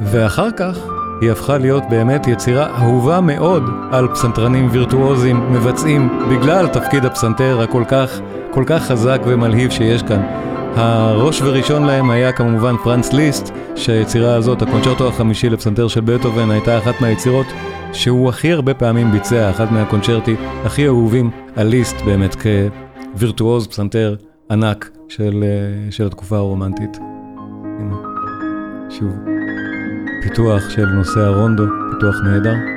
ואחר 0.00 0.50
כך 0.50 0.78
היא 1.20 1.30
הפכה 1.30 1.58
להיות 1.58 1.82
באמת 1.90 2.26
יצירה 2.26 2.66
אהובה 2.78 3.20
מאוד 3.20 3.62
על 3.92 4.08
פסנתרנים 4.08 4.68
וירטואוזים 4.70 5.52
מבצעים 5.52 6.08
בגלל 6.30 6.68
תפקיד 6.68 7.04
הפסנתר 7.04 7.60
הכל 7.62 7.84
כך, 7.88 8.20
כל 8.50 8.64
כך 8.66 8.82
חזק 8.82 9.20
ומלהיב 9.24 9.70
שיש 9.70 10.02
כאן. 10.02 10.22
הראש 10.76 11.42
וראשון 11.42 11.84
להם 11.84 12.10
היה 12.10 12.32
כמובן 12.32 12.74
פרנץ 12.84 13.12
ליסט, 13.12 13.54
שהיצירה 13.76 14.34
הזאת, 14.34 14.62
הקונצ'רטו 14.62 15.08
החמישי 15.08 15.50
לפסנתר 15.50 15.88
של 15.88 16.00
בטהובן, 16.00 16.50
הייתה 16.50 16.78
אחת 16.78 17.00
מהיצירות 17.00 17.46
שהוא 17.92 18.28
הכי 18.28 18.52
הרבה 18.52 18.74
פעמים 18.74 19.12
ביצע, 19.12 19.50
אחת 19.50 19.70
מהקונצ'רטי 19.70 20.36
הכי 20.64 20.86
אהובים 20.86 21.30
על 21.56 21.66
ליסט 21.66 21.96
באמת 22.04 22.34
כווירטואוז 23.14 23.66
פסנתר 23.66 24.16
ענק 24.50 24.90
של, 25.08 25.44
של 25.90 26.06
התקופה 26.06 26.36
הרומנטית. 26.36 26.98
הנה, 27.80 27.96
שוב, 28.90 29.12
פיתוח 30.22 30.70
של 30.70 30.86
נושא 30.86 31.20
הרונדו, 31.20 31.64
פיתוח 31.92 32.16
נהדר. 32.24 32.73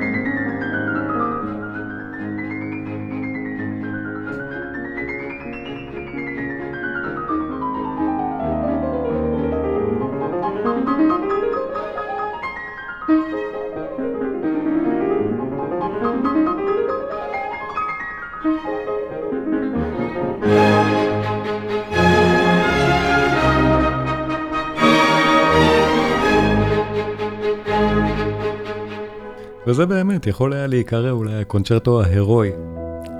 וזה 29.67 29.85
באמת 29.85 30.27
יכול 30.27 30.53
היה 30.53 30.67
להיקרא 30.67 31.11
אולי 31.11 31.41
הקונצ'רטו 31.41 32.01
ההירואי, 32.01 32.51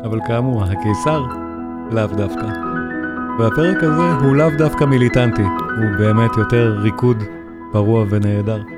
אבל 0.04 0.20
כאמור, 0.28 0.64
הקיסר 0.64 1.26
לאו 1.92 2.08
דווקא. 2.08 2.48
והפרק 3.40 3.84
הזה 3.84 4.26
הוא 4.26 4.36
לאו 4.36 4.50
דווקא 4.58 4.86
מיליטנטי, 4.86 5.42
הוא 5.42 5.98
באמת 6.00 6.32
יותר 6.38 6.78
ריקוד 6.82 7.24
פרוע 7.72 8.06
ונהדר. 8.10 8.77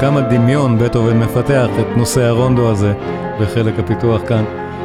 בכמה 0.00 0.20
דמיון 0.20 0.78
בטהובן 0.78 1.18
מפתח 1.18 1.66
את 1.80 1.96
נושא 1.96 2.22
הרונדו 2.22 2.70
הזה 2.70 2.92
בחלק 3.40 3.78
הפיתוח 3.78 4.22
כאן. 4.28 4.44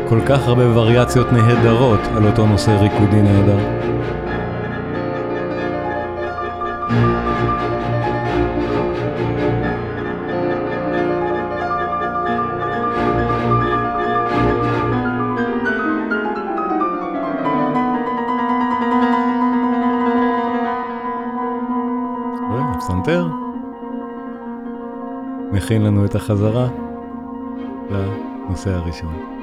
כל 0.10 0.20
כך 0.26 0.48
הרבה 0.48 0.78
וריאציות 0.78 1.34
נהדרות 1.34 2.00
על 2.18 2.26
אותו 2.26 2.48
נושא 2.48 2.72
ריקודי 2.72 3.22
נהדר. 3.22 3.75
מכין 25.66 25.82
לנו 25.82 26.06
את 26.06 26.16
החזרה 26.16 26.68
לנושא 27.90 28.70
הראשון. 28.70 29.35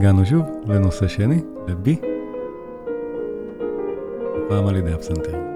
הגענו 0.00 0.26
שוב 0.26 0.42
לנושא 0.66 1.08
שני, 1.08 1.42
ל-B, 1.68 2.06
הפעם 4.46 4.66
על 4.66 4.76
ידי 4.76 4.92
הפסנתר. 4.92 5.49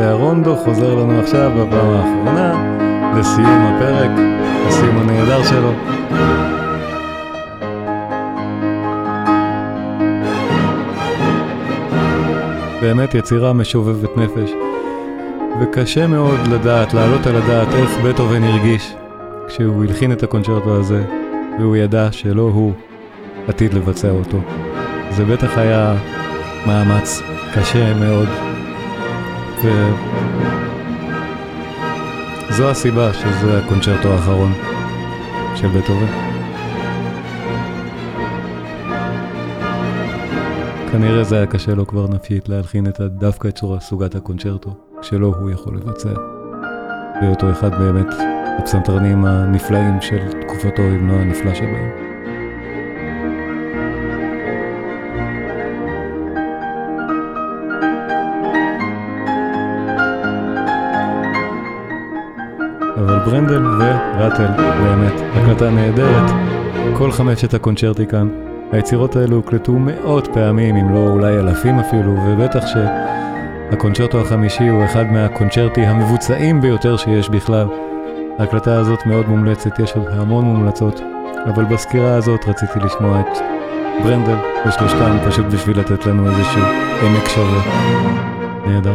ונושא 0.00 0.12
הרונדו 0.12 0.56
חוזר 0.56 0.94
לנו 0.94 1.20
עכשיו 1.20 1.50
בפעם 1.50 1.90
האחרונה 1.90 2.52
לסיום 3.18 3.62
הפרק, 3.62 4.10
לסיום 4.68 4.96
הנהדר 4.96 5.42
שלו. 5.42 5.72
באמת 12.80 13.14
יצירה 13.14 13.52
משובבת 13.52 14.16
נפש, 14.16 14.50
וקשה 15.62 16.06
מאוד 16.06 16.40
לדעת, 16.52 16.94
להעלות 16.94 17.26
על 17.26 17.36
הדעת 17.36 17.74
איך 17.74 17.90
בטהובן 18.04 18.42
הרגיש 18.42 18.94
כשהוא 19.48 19.84
הלחין 19.84 20.12
את 20.12 20.22
הקונצ'רטו 20.22 20.76
הזה, 20.76 21.04
והוא 21.58 21.76
ידע 21.76 22.12
שלא 22.12 22.50
הוא 22.54 22.72
עתיד 23.48 23.74
לבצע 23.74 24.10
אותו. 24.10 24.38
זה 25.10 25.24
בטח 25.24 25.58
היה 25.58 25.94
מאמץ 26.66 27.22
קשה 27.54 27.94
מאוד, 27.94 28.28
וזו 32.50 32.70
הסיבה 32.70 33.14
שזה 33.14 33.58
הקונצ'רטו 33.58 34.08
האחרון 34.08 34.52
של 35.56 35.68
בטהובן. 35.68 36.30
כנראה 40.92 41.24
זה 41.24 41.36
היה 41.36 41.46
קשה 41.46 41.74
לו 41.74 41.86
כבר 41.86 42.06
נפשית 42.06 42.48
להלחין 42.48 42.86
את 42.86 43.00
דווקא 43.00 43.48
את 43.48 43.54
צורה 43.54 43.80
סוגת 43.80 44.14
הקונצ'רטו, 44.14 44.76
כשלא 45.00 45.34
הוא 45.40 45.50
יכול 45.50 45.76
לבצע. 45.76 46.12
בהיותו 47.20 47.50
אחד 47.50 47.70
באמת 47.78 48.14
הפסנתרנים 48.58 49.24
הנפלאים 49.24 50.00
של 50.00 50.32
תקופתו, 50.40 50.82
אם 50.82 51.08
לא 51.08 51.12
הנפלא 51.12 51.54
שבהם. 51.54 52.09
ברנדל 63.24 63.66
וראטל, 63.66 64.46
באמת, 64.56 65.12
הקלטה 65.34 65.70
נהדרת. 65.70 66.30
כל 66.98 67.12
חמשת 67.12 67.54
הקונצ'רטי 67.54 68.06
כאן. 68.06 68.28
היצירות 68.72 69.16
האלו 69.16 69.36
הוקלטו 69.36 69.72
מאות 69.72 70.28
פעמים, 70.34 70.76
אם 70.76 70.94
לא 70.94 70.98
אולי 70.98 71.38
אלפים 71.38 71.78
אפילו, 71.78 72.16
ובטח 72.26 72.64
שהקונצ'רטו 72.66 74.20
החמישי 74.20 74.68
הוא 74.68 74.84
אחד 74.84 75.04
מהקונצ'רטי 75.12 75.80
המבוצעים 75.80 76.60
ביותר 76.60 76.96
שיש 76.96 77.28
בכלל. 77.28 77.66
ההקלטה 78.38 78.78
הזאת 78.78 79.06
מאוד 79.06 79.28
מומלצת, 79.28 79.78
יש 79.78 79.92
עוד 79.92 80.06
המון 80.10 80.44
מומלצות, 80.44 81.00
אבל 81.54 81.64
בסקירה 81.64 82.14
הזאת 82.14 82.48
רציתי 82.48 82.78
לשמוע 82.84 83.20
את 83.20 83.38
ברנדל 84.02 84.36
ושלושתם, 84.66 85.16
פשוט 85.26 85.46
בשביל 85.46 85.78
לתת 85.78 86.06
לנו 86.06 86.28
איזשהו 86.28 86.62
עמק 87.02 87.28
שווה. 87.28 87.62
נהדר. 88.66 88.94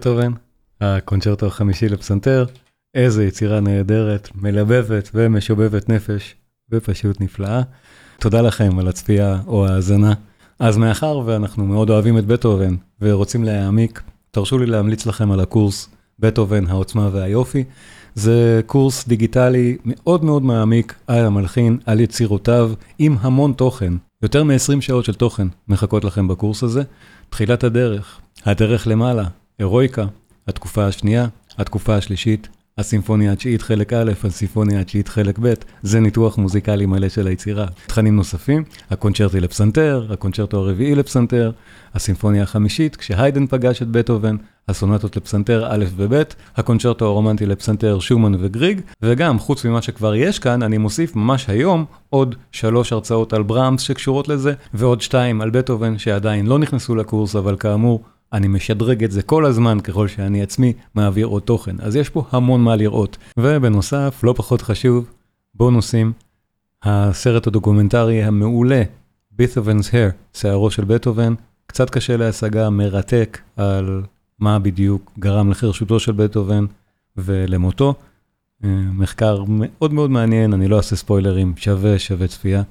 בטהובן, 0.00 0.32
הקונצ'רטו 0.80 1.46
החמישי 1.46 1.88
לפסנתר, 1.88 2.46
איזה 2.94 3.24
יצירה 3.24 3.60
נהדרת, 3.60 4.28
מלבבת 4.34 5.10
ומשובבת 5.14 5.88
נפש, 5.88 6.34
ופשוט 6.72 7.20
נפלאה. 7.20 7.62
תודה 8.18 8.42
לכם 8.42 8.78
על 8.78 8.88
הצפייה 8.88 9.38
או 9.46 9.66
ההאזנה. 9.66 10.12
אז 10.58 10.76
מאחר 10.76 11.18
ואנחנו 11.26 11.66
מאוד 11.66 11.90
אוהבים 11.90 12.18
את 12.18 12.26
בטהובן 12.26 12.74
ורוצים 13.00 13.44
להעמיק, 13.44 14.02
תרשו 14.30 14.58
לי 14.58 14.66
להמליץ 14.66 15.06
לכם 15.06 15.32
על 15.32 15.40
הקורס 15.40 15.88
בטהובן, 16.18 16.66
העוצמה 16.66 17.10
והיופי. 17.12 17.64
זה 18.14 18.60
קורס 18.66 19.08
דיגיטלי 19.08 19.76
מאוד 19.84 20.24
מאוד 20.24 20.42
מעמיק 20.42 20.94
על 21.06 21.24
המלחין, 21.24 21.78
על 21.86 22.00
יצירותיו, 22.00 22.72
עם 22.98 23.16
המון 23.20 23.52
תוכן. 23.52 23.92
יותר 24.22 24.44
מ-20 24.44 24.80
שעות 24.80 25.04
של 25.04 25.14
תוכן 25.14 25.46
מחכות 25.68 26.04
לכם 26.04 26.28
בקורס 26.28 26.62
הזה. 26.62 26.82
תחילת 27.30 27.64
הדרך, 27.64 28.20
הדרך 28.44 28.86
למעלה, 28.86 29.24
הירויקה, 29.60 30.04
התקופה 30.48 30.86
השנייה, 30.86 31.26
התקופה 31.58 31.94
השלישית, 31.94 32.48
הסימפוניה 32.78 33.32
התשיעית 33.32 33.62
חלק 33.62 33.92
א', 33.92 34.12
הסימפוניה 34.24 34.80
התשיעית 34.80 35.08
חלק 35.08 35.38
ב', 35.42 35.52
זה 35.82 36.00
ניתוח 36.00 36.38
מוזיקלי 36.38 36.86
מלא 36.86 37.08
של 37.08 37.26
היצירה. 37.26 37.66
תכנים 37.86 38.16
נוספים, 38.16 38.64
הקונצ'רטי 38.90 39.40
לפסנתר, 39.40 40.06
הקונצ'רטו 40.10 40.56
הרביעי 40.56 40.94
לפסנתר, 40.94 41.50
הסימפוניה 41.94 42.42
החמישית, 42.42 42.96
כשהיידן 42.96 43.46
פגש 43.46 43.82
את 43.82 43.88
בטהובן, 43.88 44.36
הסונטות 44.68 45.16
לפסנתר 45.16 45.66
א' 45.70 45.84
וב', 45.96 46.22
הקונצ'רטו 46.56 47.04
הרומנטי 47.04 47.46
לפסנתר 47.46 47.98
שומן 47.98 48.34
וגריג, 48.40 48.80
וגם, 49.02 49.38
חוץ 49.38 49.64
ממה 49.64 49.82
שכבר 49.82 50.14
יש 50.14 50.38
כאן, 50.38 50.62
אני 50.62 50.78
מוסיף 50.78 51.16
ממש 51.16 51.48
היום 51.48 51.84
עוד 52.10 52.34
שלוש 52.52 52.92
הרצאות 52.92 53.32
על 53.32 53.42
בראמס 53.42 53.82
שקשורות 53.82 54.28
לזה, 54.28 54.52
ועוד 54.74 55.00
שתיים 55.00 55.40
על 55.40 55.50
בטהובן 55.50 55.98
שעדיין 55.98 56.46
לא 56.46 56.58
נכנסו 56.58 56.94
לקורס, 56.94 57.36
אבל 57.36 57.56
כאמור, 57.56 58.04
אני 58.32 58.48
משדרג 58.48 59.04
את 59.04 59.10
זה 59.10 59.22
כל 59.22 59.44
הזמן 59.44 59.80
ככל 59.80 60.08
שאני 60.08 60.42
עצמי 60.42 60.72
מעביר 60.94 61.26
עוד 61.26 61.42
תוכן, 61.42 61.76
אז 61.78 61.96
יש 61.96 62.08
פה 62.08 62.24
המון 62.30 62.60
מה 62.60 62.76
לראות. 62.76 63.18
ובנוסף, 63.36 64.20
לא 64.22 64.34
פחות 64.36 64.62
חשוב, 64.62 65.10
בונוסים, 65.54 66.12
הסרט 66.82 67.46
הדוקומנטרי 67.46 68.22
המעולה, 68.22 68.82
בית'ובנ's 69.40 69.90
Hair, 69.92 70.38
שערו 70.38 70.70
של 70.70 70.84
בטהובן, 70.84 71.34
קצת 71.66 71.90
קשה 71.90 72.16
להשגה, 72.16 72.70
מרתק 72.70 73.38
על 73.56 74.02
מה 74.38 74.58
בדיוק 74.58 75.12
גרם 75.18 75.50
לחירשותו 75.50 76.00
של 76.00 76.12
בטהובן 76.12 76.64
ולמותו. 77.16 77.94
מחקר 78.92 79.44
מאוד 79.48 79.92
מאוד 79.92 80.10
מעניין, 80.10 80.52
אני 80.52 80.68
לא 80.68 80.76
אעשה 80.76 80.96
ספוילרים, 80.96 81.52
שווה, 81.56 81.98
שווה 81.98 82.26
צפייה. 82.26 82.62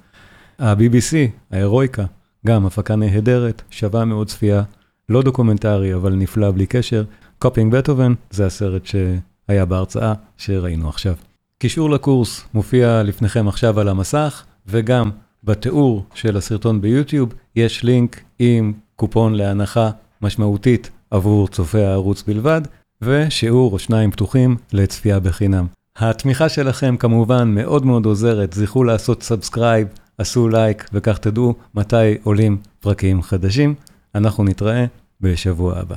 ה-BBC, 0.59 1.15
האירואיקה, 1.51 2.05
גם 2.45 2.65
הפקה 2.65 2.95
נהדרת, 2.95 3.61
שווה 3.69 4.05
מאוד 4.05 4.27
צפייה, 4.27 4.63
לא 5.09 5.21
דוקומנטרי, 5.21 5.93
אבל 5.93 6.13
נפלא 6.13 6.51
בלי 6.51 6.65
קשר. 6.65 7.03
Copying 7.39 7.75
Beethoven 7.75 8.13
זה 8.31 8.45
הסרט 8.45 8.85
שהיה 8.85 9.65
בהרצאה 9.65 10.13
שראינו 10.37 10.89
עכשיו. 10.89 11.13
קישור 11.59 11.89
לקורס 11.89 12.45
מופיע 12.53 13.03
לפניכם 13.03 13.47
עכשיו 13.47 13.79
על 13.79 13.87
המסך, 13.87 14.43
וגם 14.67 15.09
בתיאור 15.43 16.05
של 16.13 16.37
הסרטון 16.37 16.81
ביוטיוב 16.81 17.33
יש 17.55 17.83
לינק 17.83 18.21
עם 18.39 18.73
קופון 18.95 19.35
להנחה 19.35 19.89
משמעותית 20.21 20.89
עבור 21.11 21.47
צופי 21.47 21.81
הערוץ 21.81 22.23
בלבד, 22.27 22.61
ושיעור 23.01 23.73
או 23.73 23.79
שניים 23.79 24.11
פתוחים 24.11 24.57
לצפייה 24.73 25.19
בחינם. 25.19 25.67
התמיכה 25.97 26.49
שלכם 26.49 26.97
כמובן 26.97 27.55
מאוד 27.55 27.85
מאוד 27.85 28.05
עוזרת, 28.05 28.53
זכרו 28.53 28.83
לעשות 28.83 29.23
subscribe, 29.23 29.87
עשו 30.17 30.49
לייק 30.49 30.89
וכך 30.93 31.17
תדעו 31.17 31.55
מתי 31.75 32.17
עולים 32.23 32.57
פרקים 32.79 33.21
חדשים. 33.21 33.75
אנחנו 34.15 34.43
נתראה 34.43 34.85
בשבוע 35.21 35.79
הבא. 35.79 35.95